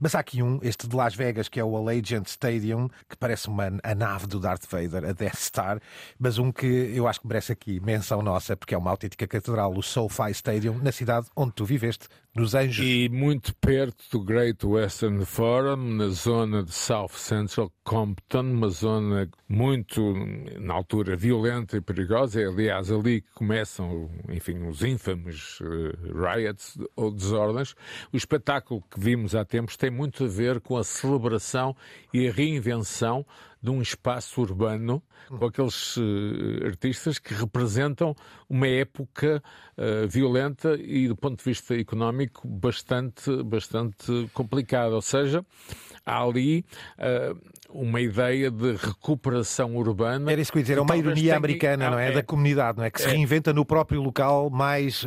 [0.00, 3.48] Mas há aqui um, este de Las Vegas, que é o Allegiant Stadium, que parece
[3.48, 5.80] uma, a nave do Darth Vader, a Death Star.
[6.18, 9.72] Mas um que eu acho que merece aqui menção nossa, porque é uma autêntica catedral,
[9.76, 12.84] o SoFi Stadium, na cidade onde tu viveste, nos Anjos.
[12.86, 19.28] E muito perto do Great Western Forum, na zona de South Central Compton, uma zona
[19.48, 20.14] muito,
[20.60, 22.40] na altura, violenta e perigosa.
[22.40, 25.27] É, aliás, ali que começam, enfim, os ínfamos
[25.60, 27.74] uh, riots ou desordens.
[28.12, 31.76] O espetáculo que vimos há tempos tem muito a ver com a celebração
[32.12, 33.24] e a reinvenção
[33.62, 36.02] de um espaço urbano com aqueles uh,
[36.64, 38.14] artistas que representam
[38.48, 39.42] uma época
[39.76, 44.94] uh, violenta e, do ponto de vista económico, bastante, bastante complicada.
[44.94, 45.44] Ou seja,
[46.06, 46.64] há ali
[46.98, 50.32] uh, uma ideia de recuperação urbana.
[50.32, 52.08] Era isso que eu ia dizer, é uma ironia americana, não é?
[52.08, 52.12] é?
[52.12, 52.90] Da comunidade, não é?
[52.90, 53.10] Que se é.
[53.10, 55.04] reinventa no próprio local mais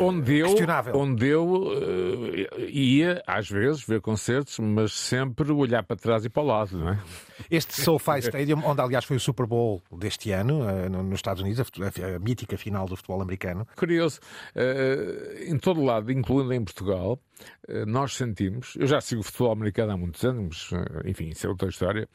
[0.00, 0.96] onde eu, questionável.
[0.96, 1.70] Onde eu
[2.68, 6.88] ia, às vezes, ver concertos, mas sempre olhar para trás e para o lado, não
[6.90, 6.98] é?
[7.50, 11.60] Este SoFi Stadium, onde aliás foi o Super Bowl deste ano, uh, nos Estados Unidos,
[11.60, 13.66] a, mítica final do futebol americano.
[13.76, 14.20] Curioso,
[15.46, 17.18] em todo lado, incluindo em Portugal,
[17.86, 20.70] nós sentimos, eu já sigo o futebol americano há muitos anos,
[21.04, 22.08] enfim, isso é outra história.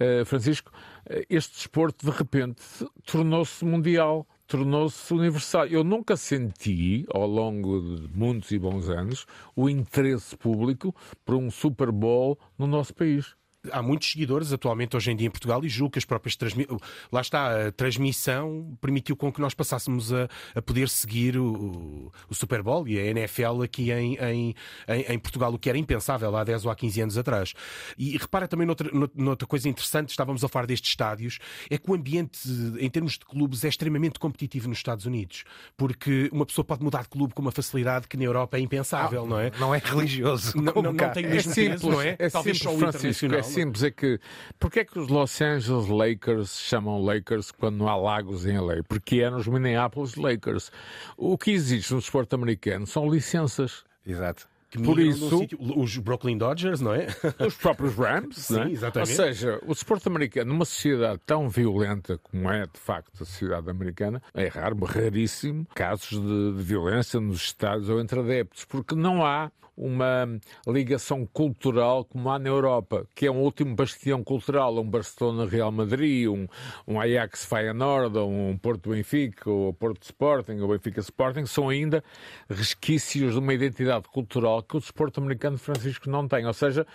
[0.00, 0.70] Uh, Francisco,
[1.06, 2.62] eh, este desporto de repente
[3.04, 5.66] tornou-se mundial, tornou-se universal.
[5.66, 11.50] Eu nunca senti, ao longo de muitos e bons anos, o interesse público por um
[11.50, 13.36] Super Bowl no nosso país.
[13.70, 16.80] Há muitos seguidores atualmente hoje em dia em Portugal e julgo que as próprias transmissões.
[17.10, 22.34] Lá está, a transmissão permitiu com que nós passássemos a, a poder seguir o, o,
[22.34, 24.54] Super Bowl e a NFL aqui em, em,
[24.88, 27.54] em, Portugal, o que era impensável há 10 ou há 15 anos atrás.
[27.96, 31.38] E repara também noutra, noutra coisa interessante, estávamos a falar destes estádios,
[31.70, 32.40] é que o ambiente,
[32.78, 35.44] em termos de clubes, é extremamente competitivo nos Estados Unidos,
[35.76, 39.24] porque uma pessoa pode mudar de clube com uma facilidade que na Europa é impensável,
[39.24, 39.52] ah, não é?
[39.58, 40.56] Não é religioso.
[40.56, 42.16] Não, não, não tem o mesmo é simples, peso, não é?
[42.18, 44.20] é Talvez simples, só o Francisco, É simples, é que
[44.58, 48.58] porque é que os Los Angeles Lakers se chamam Lakers quando não há lagos em
[48.58, 48.82] LA?
[48.86, 50.70] Porque é nos Minneapolis Lakers.
[51.16, 53.84] O que existe no desporto americano são licenças.
[54.06, 54.48] Exato.
[54.82, 57.06] Por isso, sítio, os Brooklyn Dodgers, não é?
[57.46, 58.70] Os próprios Rams, Sim, é?
[58.70, 59.10] exatamente.
[59.10, 63.68] Ou seja, o desporto americano, numa sociedade tão violenta como é de facto a sociedade
[63.70, 69.24] americana, é raro, raríssimo, casos de, de violência nos estados ou entre adeptos, porque não
[69.24, 74.88] há uma ligação cultural como há na Europa, que é um último bastião cultural, um
[74.88, 76.46] Barcelona-Real Madrid, um,
[76.86, 82.04] um Ajax-Feyenoord, um Porto-Benfica, ou Porto Sporting, ou Benfica-Sporting, são ainda
[82.48, 86.46] resquícios de uma identidade cultural que o desporto americano Francisco não tem.
[86.46, 86.86] Ou seja,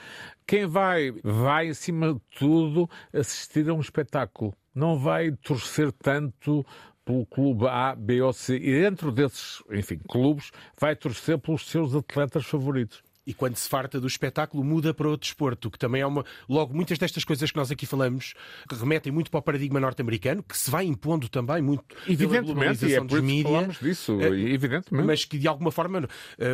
[0.45, 4.53] quem vai, vai acima de tudo assistir a um espetáculo.
[4.73, 6.65] Não vai torcer tanto
[7.05, 8.58] pelo clube A, B ou C.
[8.58, 14.01] E dentro desses, enfim, clubes, vai torcer pelos seus atletas favoritos e quando se farta
[14.01, 16.25] do espetáculo muda para outro desporto, que também é uma.
[16.49, 18.33] Logo, muitas destas coisas que nós aqui falamos
[18.67, 22.53] que remetem muito para o paradigma norte-americano, que se vai impondo também muito evidentemente, pela
[22.53, 23.77] globalização é dos mídias.
[23.77, 25.05] disso, uh, evidentemente.
[25.05, 26.09] Mas que de alguma forma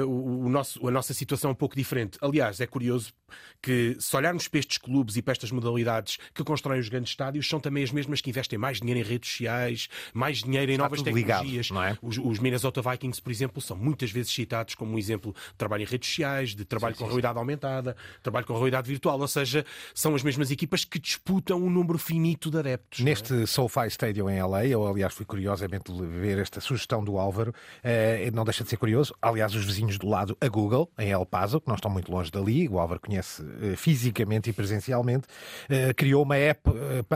[0.05, 2.17] o, o, nosso, a nossa situação é um pouco diferente.
[2.19, 3.13] Aliás, é curioso
[3.61, 7.47] que se olharmos para estes clubes e para estas modalidades que constroem os grandes estádios,
[7.47, 10.83] são também as mesmas que investem mais dinheiro em redes sociais, mais dinheiro em Está
[10.83, 11.67] novas tecnologias.
[11.67, 11.97] Ligado, é?
[12.01, 15.83] Os, os Minnesota Vikings, por exemplo, são muitas vezes citados como um exemplo de trabalho
[15.83, 19.27] em redes sociais, de trabalho sim, com sim, realidade aumentada, trabalho com realidade virtual, ou
[19.27, 22.99] seja, são as mesmas equipas que disputam um número finito de adeptos.
[22.99, 23.45] Neste é?
[23.45, 28.43] SoFi Stadium em LA, eu aliás fui curiosamente ver esta sugestão do Álvaro, eh, não
[28.43, 29.13] deixa de ser curioso.
[29.21, 32.31] Aliás, os vizinhos do lado, a Google, em El Paso, que não estão muito longe
[32.31, 35.27] dali, o Álvaro conhece eh, fisicamente e presencialmente,
[35.69, 36.69] eh, criou uma app,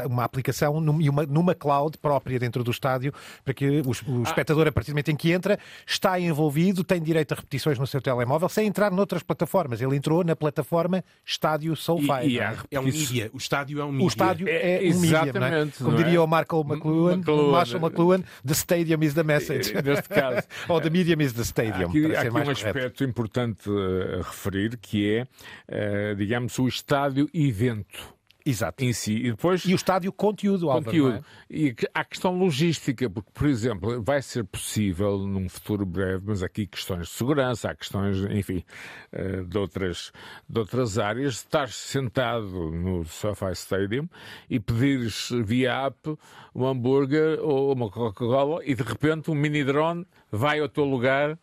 [0.06, 4.24] uma aplicação numa, numa cloud própria dentro do estádio, para que o, o ah.
[4.24, 7.88] espectador, a partir do momento em que entra, está envolvido, tem direito a repetições no
[7.88, 9.39] seu telemóvel, sem entrar noutras plataformas.
[9.82, 12.24] Ele entrou na plataforma Estádio SoFi.
[12.24, 13.30] E, e é, é um mídia.
[13.34, 14.06] O estádio é um mídia.
[14.06, 15.84] O estádio é, é um mídia, é?
[15.84, 16.20] Como diria é?
[16.20, 19.74] o Michael McLuhan, McLuhan, Marshall McLuhan, the stadium is the message.
[19.84, 20.48] Neste caso.
[20.68, 21.88] Ou the medium is the stadium.
[21.88, 22.52] Há aqui, há aqui um correto.
[22.52, 28.19] aspecto importante a referir, que é, uh, digamos, o estádio evento.
[28.50, 28.84] Exato.
[28.84, 29.14] em si.
[29.14, 31.26] E, depois, e o estádio conteúdo, Álvaro, conteúdo.
[31.50, 31.56] É?
[31.56, 36.66] E há questão logística, porque, por exemplo, vai ser possível num futuro breve, mas aqui
[36.66, 38.64] questões de segurança, há questões, enfim,
[39.12, 40.12] eh, de outras,
[40.48, 44.08] de outras áreas, estar sentado no SoFi Stadium
[44.50, 46.18] e pedires via app
[46.54, 51.38] um hambúrguer ou uma Coca-Cola e de repente um mini drone vai ao teu lugar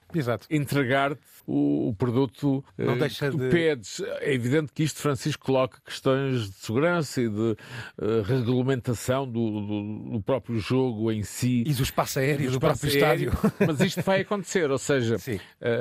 [0.51, 3.51] entregar-te o, o, produto Não uh, deixa que tu de...
[3.51, 4.01] pedes.
[4.21, 10.11] É evidente que isto, Francisco, coloca questões de segurança e de uh, regulamentação do, do,
[10.13, 11.63] do, próprio jogo em si.
[11.67, 13.31] E do espaço aéreo do, do próprio aéreo.
[13.31, 13.53] estádio.
[13.67, 15.17] Mas isto vai acontecer, ou seja,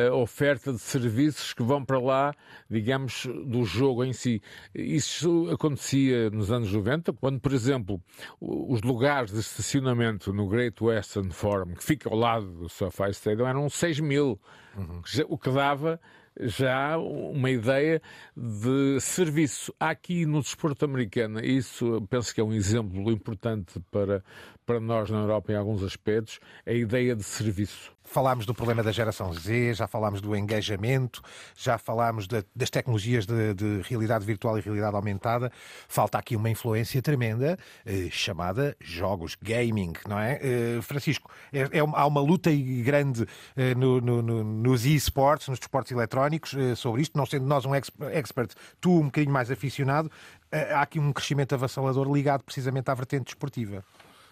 [0.09, 2.33] a oferta de serviços que vão para lá,
[2.69, 4.41] digamos, do jogo em si.
[4.73, 8.01] Isso acontecia nos anos 90, quando, por exemplo,
[8.39, 13.47] os lugares de estacionamento no Great Western Forum, que fica ao lado do SoFi Stadium,
[13.47, 14.39] eram 6 mil,
[14.77, 15.01] uhum.
[15.27, 15.99] o que dava
[16.39, 18.01] já uma ideia
[18.35, 19.73] de serviço.
[19.79, 24.23] Aqui no desporto americano, isso penso que é um exemplo importante para,
[24.65, 27.94] para nós na Europa em alguns aspectos, a ideia de serviço.
[28.05, 31.21] Falámos do problema da geração Z, já falámos do engajamento,
[31.55, 35.51] já falámos de, das tecnologias de, de, realidade virtual e realidade aumentada.
[35.87, 40.39] Falta aqui uma influência tremenda eh, chamada jogos, gaming, não é?
[40.41, 42.51] Eh, Francisco, é, é, há uma luta
[42.83, 47.45] grande eh, no, no, no, nos e-sports, nos desportos eletrónicos, eh, sobre isto, não sendo
[47.45, 50.11] nós um expert, tu um bocadinho mais aficionado,
[50.51, 53.83] eh, há aqui um crescimento avassalador ligado precisamente à vertente desportiva.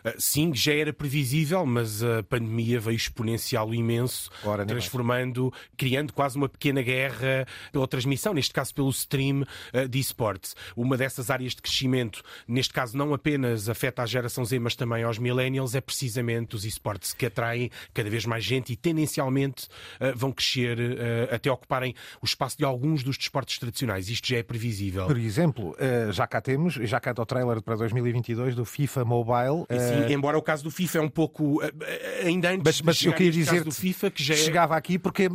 [0.03, 5.63] Ah, sim, já era previsível, mas a pandemia veio exponenciá-lo imenso, Ora, transformando, mais.
[5.77, 10.55] criando quase uma pequena guerra pela transmissão, neste caso pelo stream ah, de esportes.
[10.75, 15.03] Uma dessas áreas de crescimento, neste caso não apenas afeta a geração Z, mas também
[15.03, 19.67] aos millennials, é precisamente os esportes que atraem cada vez mais gente e tendencialmente
[19.99, 20.77] ah, vão crescer
[21.31, 24.09] até ocuparem o espaço de alguns dos desportos tradicionais.
[24.09, 25.07] Isto já é previsível.
[25.07, 25.75] Por exemplo,
[26.11, 30.37] já cá temos, já cá está o trailer para 2022 do FIFA Mobile Sim, embora
[30.37, 31.61] o caso do FIFA é um pouco
[32.23, 34.37] ainda antes mas, mas de eu queria dizer do FIFA que já é...
[34.37, 35.29] chegava aqui porque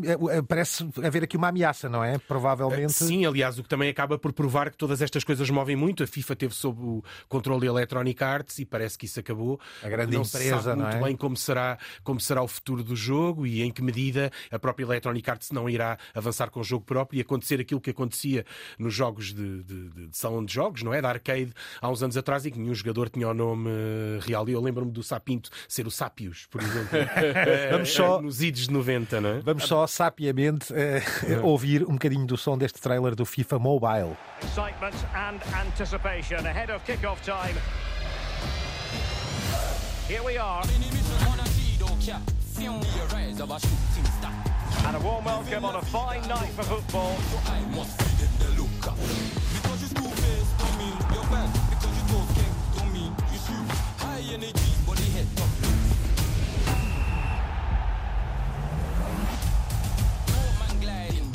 [0.47, 2.18] parece haver aqui uma ameaça, não é?
[2.18, 2.92] Provavelmente.
[2.92, 6.03] Sim, aliás, o que também acaba por provar que todas estas coisas movem muito.
[6.03, 9.61] A FIFA teve sob o controle da Electronic Arts e parece que isso acabou.
[9.83, 11.03] A grande não empresa, sabe não muito é?
[11.03, 14.85] bem como será, como será o futuro do jogo e em que medida a própria
[14.85, 18.44] Electronic Arts não irá avançar com o jogo próprio e acontecer aquilo que acontecia
[18.79, 21.01] nos jogos de, de, de, de salão de jogos, não é?
[21.01, 24.47] Da arcade há uns anos atrás e que nenhum jogador tinha o nome eh, real.
[24.48, 26.98] E eu lembro-me do Sapinto ser o Sápios, por exemplo.
[27.70, 29.40] Vamos só nos idos de 90, não é?
[29.40, 34.16] Vamos só sapiamente uh, ouvir um bocadinho do som deste trailer do FIFA Mobile.
[34.42, 37.54] Excitement and anticipation ahead of kickoff time.
[40.08, 40.62] Here we are.
[44.87, 47.14] And a warm welcome on a fine night for football.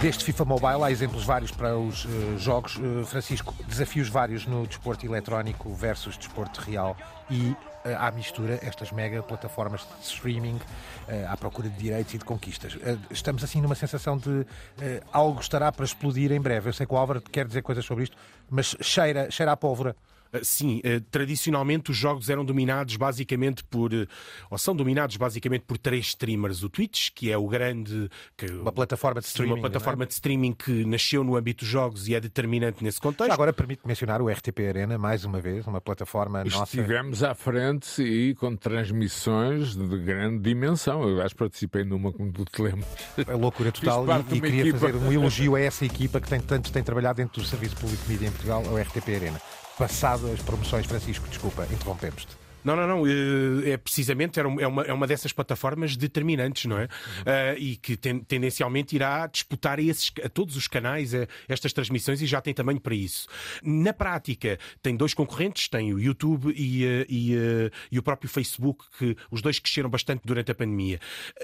[0.03, 2.75] Deste FIFA Mobile há exemplos vários para os uh, jogos.
[2.75, 6.97] Uh, Francisco, desafios vários no desporto eletrónico versus desporto real
[7.31, 7.57] e uh,
[7.97, 10.59] à mistura estas mega plataformas de streaming
[11.29, 12.77] à procura de direitos e de conquistas.
[13.09, 14.45] estamos assim numa sensação de
[15.11, 16.69] algo estará para explodir em breve.
[16.69, 18.17] Eu sei que o Álvaro quer dizer coisas sobre isto,
[18.49, 19.95] mas cheira, cheira a pólvora.
[20.41, 20.81] Sim,
[21.11, 23.91] tradicionalmente os jogos eram dominados basicamente por,
[24.49, 26.63] ou são dominados basicamente por três streamers.
[26.63, 28.09] O Twitch, que é o grande.
[28.35, 29.53] Que, uma plataforma de streaming.
[29.53, 30.07] Uma plataforma é?
[30.07, 33.27] de streaming que nasceu no âmbito dos jogos e é determinante nesse contexto.
[33.27, 36.77] Já agora permite mencionar o RTP Arena, mais uma vez, uma plataforma Estivemos nossa.
[36.77, 41.07] Estivemos à frente e com transmissões de grande dimensão.
[41.07, 42.87] Eu acho que participei numa, como tu te lembras.
[43.27, 44.79] É loucura total e, e queria equipa.
[44.79, 48.03] fazer um elogio a essa equipa que tem tanto tem trabalhado dentro do Serviço Público
[48.03, 49.41] de Mídia em Portugal, o RTP Arena
[49.77, 52.42] passado as promoções, Francisco, desculpa, interrompemos-te.
[52.63, 53.03] Não, não, não.
[53.65, 56.85] É precisamente é uma, é uma dessas plataformas determinantes, não é?
[56.85, 61.73] Uh, e que ten, tendencialmente irá disputar a, esses, a todos os canais a, estas
[61.73, 63.27] transmissões e já tem tamanho para isso.
[63.63, 69.15] Na prática, tem dois concorrentes, tem o YouTube e, e, e o próprio Facebook, que
[69.29, 70.99] os dois cresceram bastante durante a pandemia.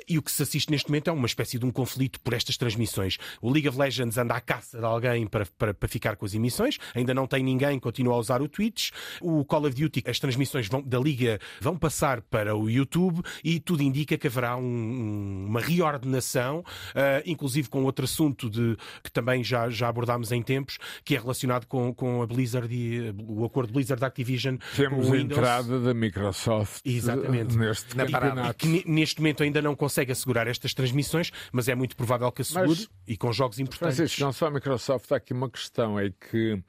[0.07, 2.57] E o que se assiste neste momento é uma espécie de um conflito por estas
[2.57, 3.17] transmissões.
[3.41, 6.33] O League of Legends anda à caça de alguém para, para, para ficar com as
[6.33, 8.91] emissões, ainda não tem ninguém, continua a usar o Twitch.
[9.21, 13.59] O Call of Duty, as transmissões vão, da Liga vão passar para o YouTube e
[13.59, 19.43] tudo indica que haverá um, uma reordenação, uh, inclusive com outro assunto de, que também
[19.43, 23.73] já, já abordámos em tempos, que é relacionado com, com a Blizzard e o acordo
[23.73, 24.57] Blizzard Activision.
[24.75, 27.57] Temos a entrada da Microsoft Exatamente.
[27.57, 28.59] neste Na campeonato.
[28.59, 32.69] Que neste momento ainda não consegue assegurar estas transmissões, mas é muito provável que assegure
[32.69, 33.97] mas, e com jogos importantes.
[33.97, 36.63] Francisco, não só a Microsoft, há aqui uma questão, é que uh,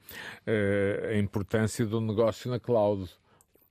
[1.11, 3.09] a importância do negócio na cloud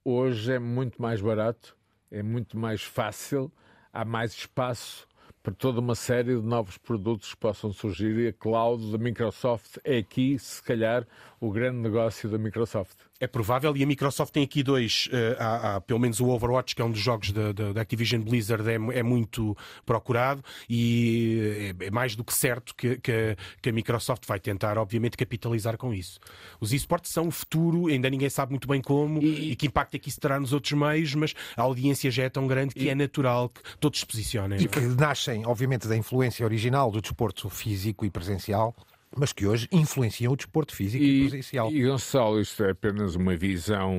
[0.04, 1.76] hoje é muito mais barato,
[2.10, 3.52] é muito mais fácil,
[3.92, 5.06] há mais espaço
[5.42, 9.78] para toda uma série de novos produtos que possam surgir e a cloud da Microsoft
[9.84, 11.06] é aqui, se calhar,
[11.40, 12.96] o grande negócio da Microsoft.
[13.18, 16.74] É provável, e a Microsoft tem aqui dois, uh, há, há, pelo menos o Overwatch,
[16.74, 21.90] que é um dos jogos da, Activision Blizzard, é, é, muito procurado e é, é
[21.90, 26.20] mais do que certo que, que, que, a Microsoft vai tentar, obviamente, capitalizar com isso.
[26.60, 29.94] Os esportes são o futuro, ainda ninguém sabe muito bem como e, e que impacto
[29.94, 32.84] é que isso terá nos outros meios, mas a audiência já é tão grande que
[32.84, 34.60] e, é natural que todos se posicionem.
[34.60, 38.74] E que nascem, obviamente, da influência original do desporto físico e presencial
[39.16, 41.70] mas que hoje influenciam o desporto físico e, e presencial.
[41.70, 43.98] E, Gonçalo, isto é apenas uma visão,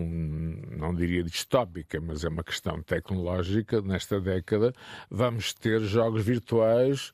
[0.78, 3.82] não diria distópica, mas é uma questão tecnológica.
[3.82, 4.74] Nesta década,
[5.10, 7.14] vamos ter jogos virtuais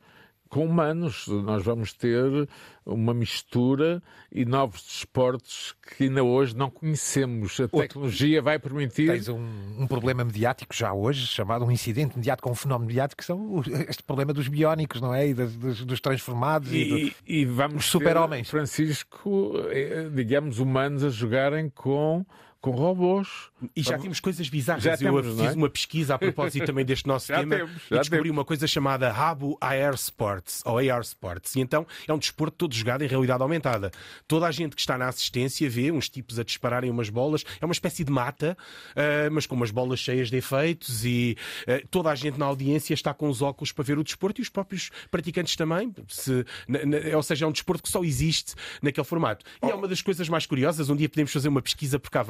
[0.50, 1.28] com humanos.
[1.28, 2.48] Nós vamos ter
[2.86, 7.60] uma mistura e novos desportos que ainda hoje não conhecemos.
[7.60, 9.08] A Outro, tecnologia vai permitir.
[9.08, 9.40] Tens um,
[9.78, 14.04] um, problema mediático já hoje, chamado um incidente mediático, um fenómeno mediático, que são este
[14.04, 15.28] problema dos biónicos, não é?
[15.28, 18.50] E dos, dos transformados e, e, do, e vamos super-homens.
[18.50, 22.26] Francisco, eh, digamos, humanos a jogarem com
[22.62, 23.28] com robôs.
[23.76, 24.84] E já temos coisas bizarras.
[24.84, 25.54] Já eu temos, fiz é?
[25.54, 28.38] uma pesquisa a propósito também deste nosso já tema temos, e descobri temos.
[28.38, 31.56] uma coisa chamada Rabo AR Sports, ou AR Sports.
[31.56, 33.92] E então é um desporto todo jogado em realidade aumentada.
[34.28, 37.44] Toda a gente que está na assistência vê uns tipos a dispararem umas bolas.
[37.60, 38.58] É uma espécie de mata,
[38.92, 41.38] uh, mas com umas bolas cheias de efeitos e
[41.68, 44.44] uh, toda a gente na audiência está com os óculos para ver o desporto e
[44.44, 45.94] os próprios praticantes também.
[46.08, 49.46] Se, na, na, ou seja, é um desporto que só existe naquele formato.
[49.64, 50.90] E é uma das coisas mais curiosas.
[50.90, 52.24] Um dia podemos fazer uma pesquisa, porque há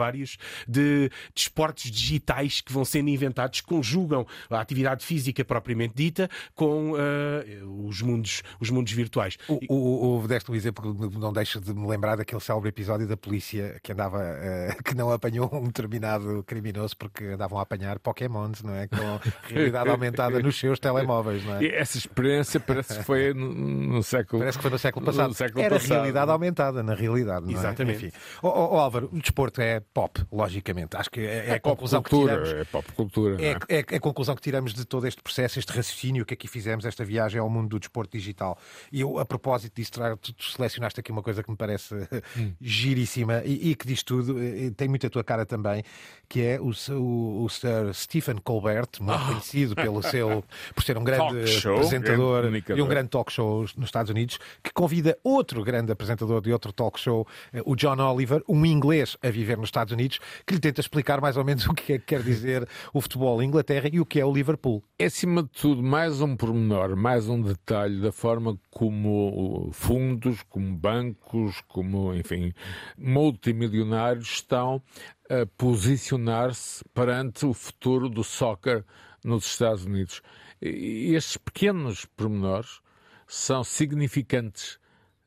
[0.67, 7.87] de desportos digitais que vão sendo inventados, conjugam a atividade física propriamente dita com uh,
[7.87, 9.37] os, mundos, os mundos virtuais.
[9.47, 13.17] O, o, o, deste um exemplo, não deixo de me lembrar daquele célebre episódio da
[13.17, 18.63] polícia que andava, uh, que não apanhou um determinado criminoso porque andavam a apanhar Pokémons,
[18.63, 18.87] não é?
[18.87, 19.19] Com
[19.53, 21.63] realidade aumentada nos seus telemóveis, não é?
[21.63, 25.27] E essa experiência parece que foi no, no século Parece que foi no século passado.
[25.29, 25.97] No século Era passado.
[25.97, 28.05] realidade aumentada, na realidade, não Exatamente.
[28.05, 28.07] é?
[28.07, 28.17] Enfim.
[28.41, 30.95] Oh, oh, Álvaro, o desporto é pop, logicamente.
[30.95, 32.61] Acho que é, é a pop conclusão que cultura, tiramos.
[32.61, 33.37] é pop cultura.
[33.37, 33.85] não É, é?
[33.89, 37.03] é a conclusão que tiramos de todo este processo, este raciocínio que aqui fizemos, esta
[37.03, 38.57] viagem ao mundo do desporto digital.
[38.91, 39.91] E eu, a propósito disso,
[40.21, 41.95] tu, tu selecionaste aqui uma coisa que me parece
[42.61, 45.83] giríssima e, e que diz tudo, e tem muito a tua cara também,
[46.27, 50.43] que é o, o, o Sir Stephen Colbert, muito conhecido pelo seu,
[50.73, 54.39] por ser um grande show, apresentador grande e um grande talk show nos Estados Unidos,
[54.63, 59.17] que convida outro grande apresentador de outro talk show, eh, o John Oliver, um inglês
[59.23, 59.96] a viver nos Estados Unidos,
[60.45, 63.41] que lhe tenta explicar mais ou menos o que é que quer dizer o futebol
[63.41, 64.83] em Inglaterra e o que é o Liverpool.
[64.99, 70.75] É, acima de tudo, mais um pormenor, mais um detalhe da forma como fundos, como
[70.75, 72.53] bancos, como, enfim,
[72.97, 74.81] multimilionários estão
[75.29, 78.83] a posicionar-se perante o futuro do soccer
[79.23, 80.21] nos Estados Unidos.
[80.61, 82.79] E estes pequenos pormenores
[83.27, 84.79] são significantes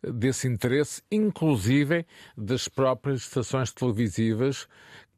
[0.02, 4.66] desse interesse, inclusive das próprias estações televisivas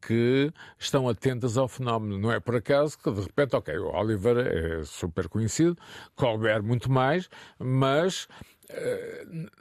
[0.05, 2.17] que estão atentas ao fenómeno.
[2.17, 5.77] Não é por acaso que, de repente, ok, o Oliver é super conhecido,
[6.15, 8.27] Colbert muito mais, mas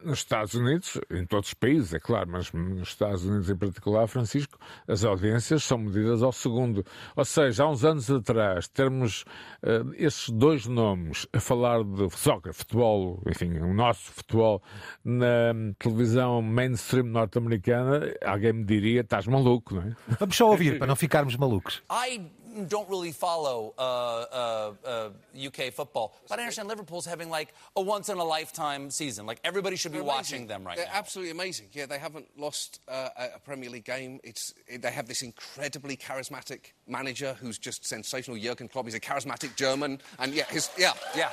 [0.03, 4.07] nos Estados Unidos, em todos os países, é claro, mas nos Estados Unidos em particular,
[4.07, 6.85] Francisco, as audiências são medidas ao segundo.
[7.17, 9.25] Ou seja, há uns anos atrás, termos
[9.63, 14.63] eh, esses dois nomes a falar de soccer, futebol, enfim, o nosso futebol,
[15.05, 19.97] na televisão mainstream norte-americana, alguém me diria, estás maluco, não é?
[20.19, 21.83] Vamos só ouvir, para não ficarmos malucos.
[21.91, 25.11] I don't really follow uh, uh, uh,
[25.47, 29.27] UK football, but I understand Liverpool's having like a once in a lifetime season.
[29.27, 30.93] Like everybody should be watching them right They're now.
[30.95, 31.67] absolutely amazing.
[31.73, 34.21] Yeah, they haven't lost uh, a a Premier League game.
[34.23, 38.37] It's they have this incredibly charismatic manager who's just sensational.
[38.39, 38.85] Jurgen Klopp.
[38.87, 41.31] He's a charismatic German, and yeah, his yeah Yeah.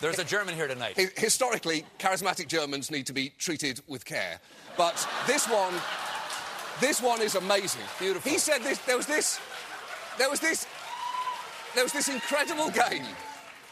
[0.00, 0.96] There's a German here tonight.
[1.16, 4.38] Historically, charismatic Germans need to be treated with care,
[4.76, 4.94] but
[5.26, 5.74] this one,
[6.80, 7.82] this one is amazing.
[7.98, 8.30] Beautiful.
[8.30, 8.78] He said this.
[8.78, 9.40] There was this.
[10.18, 10.66] There was this.
[11.74, 13.04] There was this incredible game.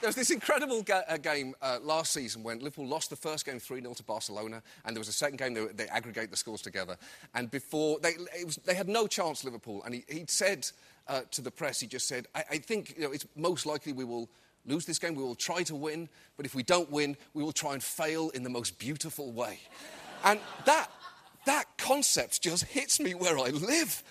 [0.01, 3.45] There was this incredible ga- uh, game uh, last season when Liverpool lost the first
[3.45, 6.37] game 3 0 to Barcelona, and there was a second game, they, they aggregate the
[6.37, 6.97] scores together.
[7.35, 9.83] And before, they, it was, they had no chance, Liverpool.
[9.85, 10.71] And he, he'd said
[11.09, 13.93] uh, to the press, he just said, I, I think you know, it's most likely
[13.93, 14.29] we will
[14.67, 17.53] lose this game, we will try to win, but if we don't win, we will
[17.53, 19.59] try and fail in the most beautiful way.
[20.25, 20.91] And that,
[21.47, 24.05] that concept just hits me where I live.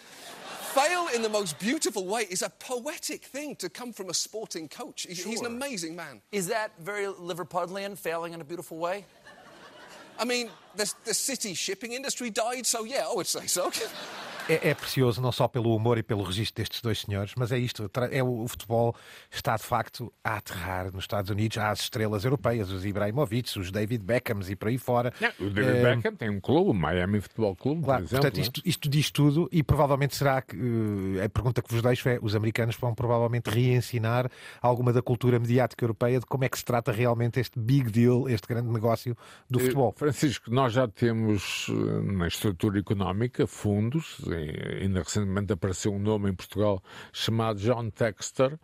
[0.75, 4.67] Fail in the most beautiful way is a poetic thing to come from a sporting
[4.67, 5.05] coach.
[5.07, 6.21] He's, he's an amazing man.
[6.33, 9.05] Is that very Liverpudlian, failing in a beautiful way?
[10.19, 13.71] I mean, the, the city shipping industry died, so yeah, I would say so.
[14.47, 17.57] É, é precioso não só pelo humor e pelo registro destes dois senhores, mas é
[17.57, 18.95] isto: é o, o futebol
[19.31, 21.57] está de facto a aterrar nos Estados Unidos.
[21.57, 25.11] Há as estrelas europeias, os Ibrahimovic, os David Beckhams e por aí fora.
[25.39, 28.21] O David Eh, Beckham tem um clube, o Miami Futebol Clube, Claro, por exemplo.
[28.21, 30.55] portanto, isto, isto diz tudo e provavelmente será que
[31.19, 34.29] eh, a pergunta que vos deixo é: os americanos vão provavelmente reensinar
[34.61, 38.29] alguma da cultura mediática europeia de como é que se trata realmente este big deal,
[38.29, 39.17] este grande negócio
[39.49, 39.93] do Eh, futebol.
[39.97, 41.67] Francisco, nós já temos
[42.03, 44.17] na estrutura económica fundos,
[44.81, 48.57] ainda recentemente apareceu um nome em Portugal chamado John Texter,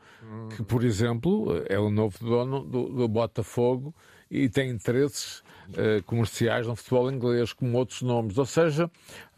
[0.56, 3.94] que, por exemplo, é o novo dono do, do Botafogo
[4.30, 5.44] e tem interesses
[5.76, 8.38] eh, comerciais no futebol inglês, como outros nomes.
[8.38, 8.90] Ou seja,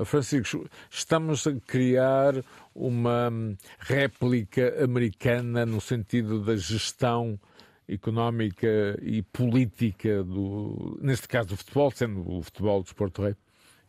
[0.05, 2.35] Francisco, estamos a criar
[2.75, 7.39] uma hum, réplica americana no sentido da gestão
[7.87, 13.35] económica e política do, neste caso do futebol, sendo o futebol do desporto rei?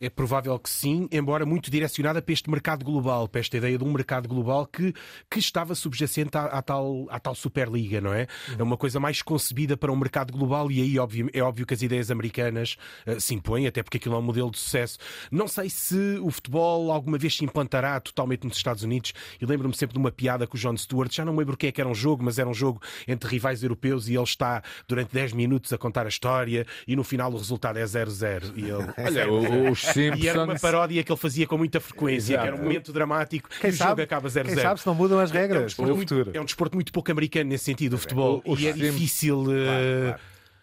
[0.01, 3.83] É provável que sim, embora muito direcionada para este mercado global, para esta ideia de
[3.83, 4.93] um mercado global que,
[5.31, 8.27] que estava subjacente à, à tal, à tal Superliga, não é?
[8.59, 11.73] É uma coisa mais concebida para um mercado global e aí óbvio, é óbvio que
[11.73, 12.75] as ideias americanas
[13.05, 14.97] eh, se impõem, até porque aquilo é um modelo de sucesso.
[15.31, 19.73] Não sei se o futebol alguma vez se implantará totalmente nos Estados Unidos e lembro-me
[19.75, 21.71] sempre de uma piada com o John Stewart, já não me lembro o que é
[21.71, 25.13] que era um jogo, mas era um jogo entre rivais europeus e ele está durante
[25.13, 28.51] 10 minutos a contar a história e no final o resultado é 0-0.
[28.57, 28.93] E ele...
[28.97, 32.41] Olha, o- os E era uma Simpsons- paródia que ele fazia com muita frequência, que
[32.43, 32.63] era um Exato.
[32.63, 33.89] momento dramático Quem e o sabe?
[33.91, 34.45] jogo acaba 0-0.
[34.45, 36.37] Quem sabe se não mudam as regras É um, desporto no muito, futuro.
[36.37, 38.41] é um desporto muito pouco americano nesse sentido, o futebol.
[38.45, 39.45] Os e é Simpsons- difícil.
[39.51, 40.15] eh,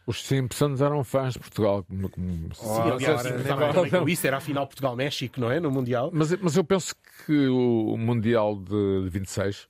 [0.04, 1.84] Os Simpsons eram fãs de Portugal.
[1.84, 2.54] Como, como...
[2.54, 3.22] Sim, aliás,
[3.90, 5.60] com isso, era a final Portugal-México, não é?
[5.60, 6.10] No Mundial.
[6.12, 6.94] Mas, mas eu penso
[7.24, 9.68] que o Mundial de 26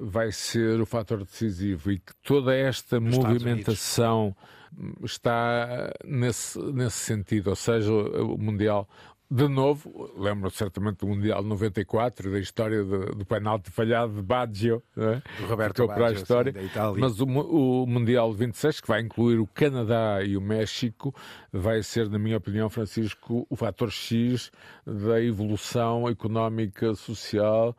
[0.00, 4.34] vai ser o fator decisivo e que toda esta Nos movimentação
[5.02, 8.88] está nesse, nesse sentido, ou seja, o Mundial
[9.28, 14.22] de novo, lembro certamente do Mundial de 94, da história de, do penalti falhado de
[14.22, 15.20] Baggio, é?
[15.40, 16.52] do Roberto Baggio, para a história.
[16.52, 21.12] Sim, mas o, o, Mundial de 26, que vai incluir o Canadá e o México,
[21.52, 24.52] vai ser, na minha opinião, Francisco, o fator X
[24.86, 27.76] da evolução económica, social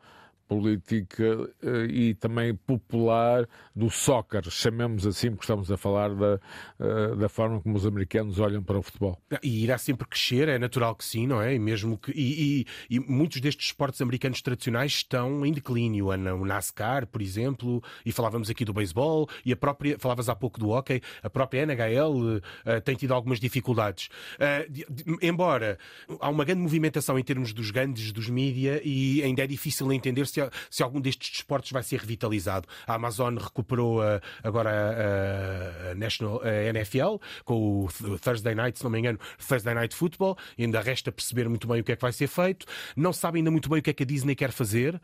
[0.48, 3.46] política eh, e também popular
[3.76, 6.40] do soccer, chamemos assim, porque estamos a falar da,
[6.80, 9.20] eh, da forma como os americanos olham para o futebol.
[9.42, 11.54] E irá sempre crescer, é natural que sim, não é?
[11.54, 16.08] E, mesmo que, e, e, e muitos destes esportes americanos tradicionais estão em declínio.
[16.08, 20.58] O NASCAR, por exemplo, e falávamos aqui do beisebol, e a própria, falavas há pouco
[20.58, 22.40] do hockey, a própria NHL uh,
[22.84, 24.08] tem tido algumas dificuldades.
[24.36, 25.78] Uh, de, de, embora
[26.20, 30.26] há uma grande movimentação em termos dos grandes dos mídia e ainda é difícil entender
[30.26, 32.68] se se, se algum destes desportos vai ser revitalizado.
[32.86, 38.84] A Amazon recuperou a, agora a, a, National, a NFL com o Thursday Night, se
[38.84, 40.36] não me engano, Thursday Night Football.
[40.58, 42.66] Ainda resta perceber muito bem o que é que vai ser feito.
[42.96, 45.00] Não sabem ainda muito bem o que é que a Disney quer fazer, uh,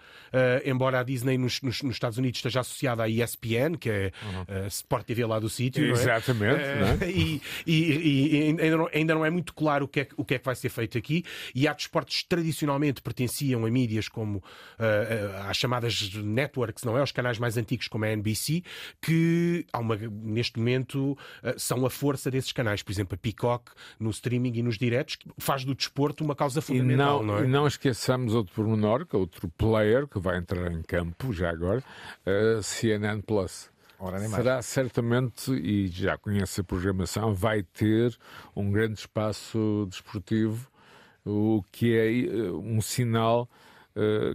[0.65, 4.65] embora a Disney nos, nos, nos, Estados Unidos esteja associada à ESPN, que é uhum.
[4.65, 5.85] a Sport TV lá do sítio.
[5.87, 6.61] Exatamente.
[6.61, 6.95] É?
[6.95, 10.25] Uh, e, e, e ainda, não, ainda, não, é muito claro o que, é, o
[10.25, 11.25] que é que vai ser feito aqui.
[11.55, 14.43] E há desportos que tradicionalmente pertenciam a mídias como uh,
[15.49, 17.03] às chamadas networks, não é?
[17.03, 18.63] Os canais mais antigos como a NBC,
[19.01, 22.83] que há uma, neste momento eh, são a força desses canais.
[22.83, 26.61] Por exemplo, a Peacock no streaming e nos diretos, que faz do desporto uma causa
[26.61, 27.45] fundamental, e não, não é?
[27.45, 31.51] E não esqueçamos outro pormenor, que é outro player que vai entrar em campo já
[31.51, 31.83] agora,
[32.27, 33.71] a CNN Plus.
[34.37, 38.15] Será certamente, e já conhece a programação, vai ter
[38.55, 40.69] um grande espaço desportivo,
[41.25, 43.74] o que é eh, um sinal eh,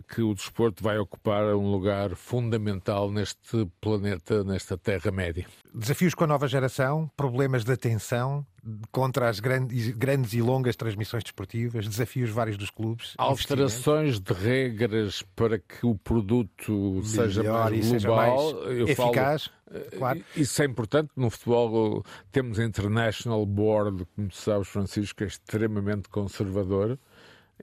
[0.07, 5.45] que o desporto vai ocupar um lugar fundamental neste planeta, nesta Terra-média.
[5.73, 8.45] Desafios com a nova geração, problemas de atenção
[8.91, 13.13] contra as grandes, grandes e longas transmissões desportivas, desafios vários dos clubes.
[13.17, 19.45] Alterações de regras para que o produto Melhor seja mais global, seja mais eficaz.
[19.45, 20.25] Falo, eh, claro.
[20.35, 21.11] Isso é importante.
[21.15, 26.97] No futebol temos a International Board, como tu sabes, Francisco, é extremamente conservador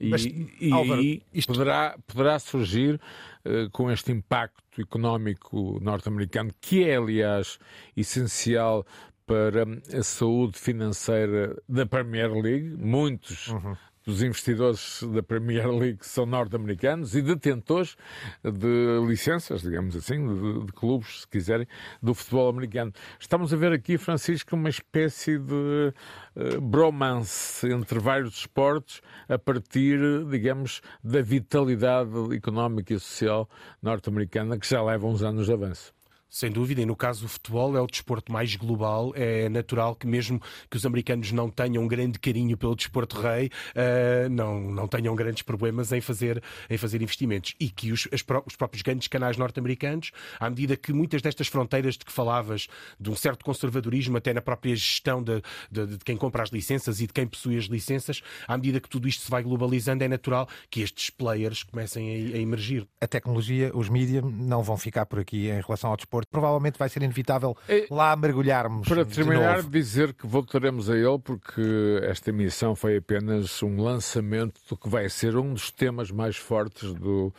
[0.00, 1.52] e, Mas, e Álvaro, isto...
[1.52, 3.00] poderá, poderá surgir
[3.44, 7.58] uh, com este impacto económico norte-americano, que é, aliás,
[7.96, 8.86] essencial
[9.26, 12.76] para a saúde financeira da Premier League.
[12.76, 13.76] Muitos uhum
[14.06, 17.96] dos investidores da Premier League são norte-americanos e detentores
[18.44, 21.66] de licenças, digamos assim, de, de, clubes, se quiserem,
[22.00, 22.92] do futebol americano.
[23.18, 25.92] Estamos a ver aqui, Francisco, uma espécie de
[26.36, 29.98] uh, bromance entre vários esportes a partir,
[30.30, 33.50] digamos, da vitalidade económica e social
[33.82, 35.95] norte-americana que já leva uns anos de avanço.
[36.28, 40.06] Sem dúvida, e no caso do futebol é o desporto mais global, é natural que
[40.06, 44.88] mesmo que os americanos não tenham um grande carinho pelo desporto rei, uh, não, não
[44.88, 47.54] tenham grandes problemas em fazer, em fazer investimentos.
[47.60, 50.10] E que os, as, os próprios grandes canais norte-americanos,
[50.40, 52.66] à medida que muitas destas fronteiras de que falavas,
[52.98, 57.00] de um certo conservadorismo até na própria gestão de, de, de quem compra as licenças
[57.00, 60.08] e de quem possui as licenças, à medida que tudo isto se vai globalizando, é
[60.08, 62.86] natural que estes players comecem a, a emergir.
[63.00, 66.28] A tecnologia, os mídias não vão ficar por aqui em relação ao desporto desporto.
[66.30, 68.88] Provavelmente vai ser inevitável é, lá mergulharmos.
[68.88, 74.76] Para terminar, dizer que voltaremos a ele, porque esta emissão foi apenas um lançamento do
[74.76, 77.32] que vai ser um dos temas mais fortes do,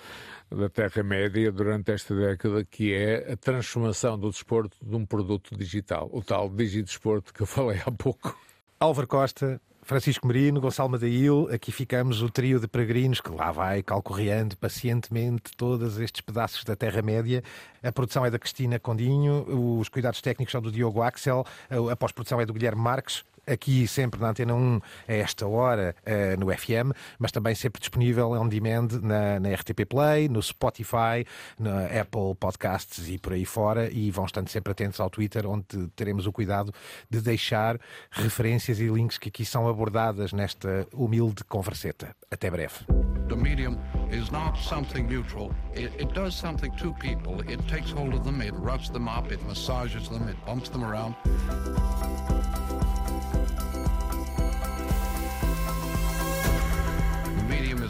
[0.51, 6.09] da Terra-média durante esta década, que é a transformação do desporto de um produto digital,
[6.11, 8.37] o tal digidesporto que eu falei há pouco.
[8.79, 13.81] Álvaro Costa, Francisco Merino, Gonçalo Madail, aqui ficamos o trio de peregrinos que lá vai
[13.81, 17.41] calcorreando pacientemente todos estes pedaços da Terra-média.
[17.81, 19.45] A produção é da Cristina Condinho,
[19.79, 21.45] os cuidados técnicos são do Diogo Axel,
[21.89, 26.39] a pós-produção é do Guilherme Marques aqui sempre na Antena 1 a esta hora uh,
[26.39, 31.25] no FM, mas também sempre disponível on demand na, na, RTP Play, no Spotify,
[31.57, 33.89] na Apple Podcasts e por aí fora.
[33.91, 36.73] E vão estando sempre atentos ao Twitter, onde teremos o cuidado
[37.09, 37.79] de deixar
[38.11, 42.15] referências e links que aqui são abordadas nesta humilde converseta.
[42.29, 42.85] Até breve.
[43.29, 43.77] The medium
[44.09, 45.51] is not something neutral.
[45.73, 47.41] It, it does something to people.
[47.41, 50.83] It takes hold of them, it roughs them up, it massages them, it bumps them
[50.83, 51.15] around.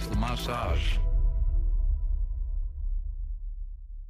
[0.10, 0.98] the massage.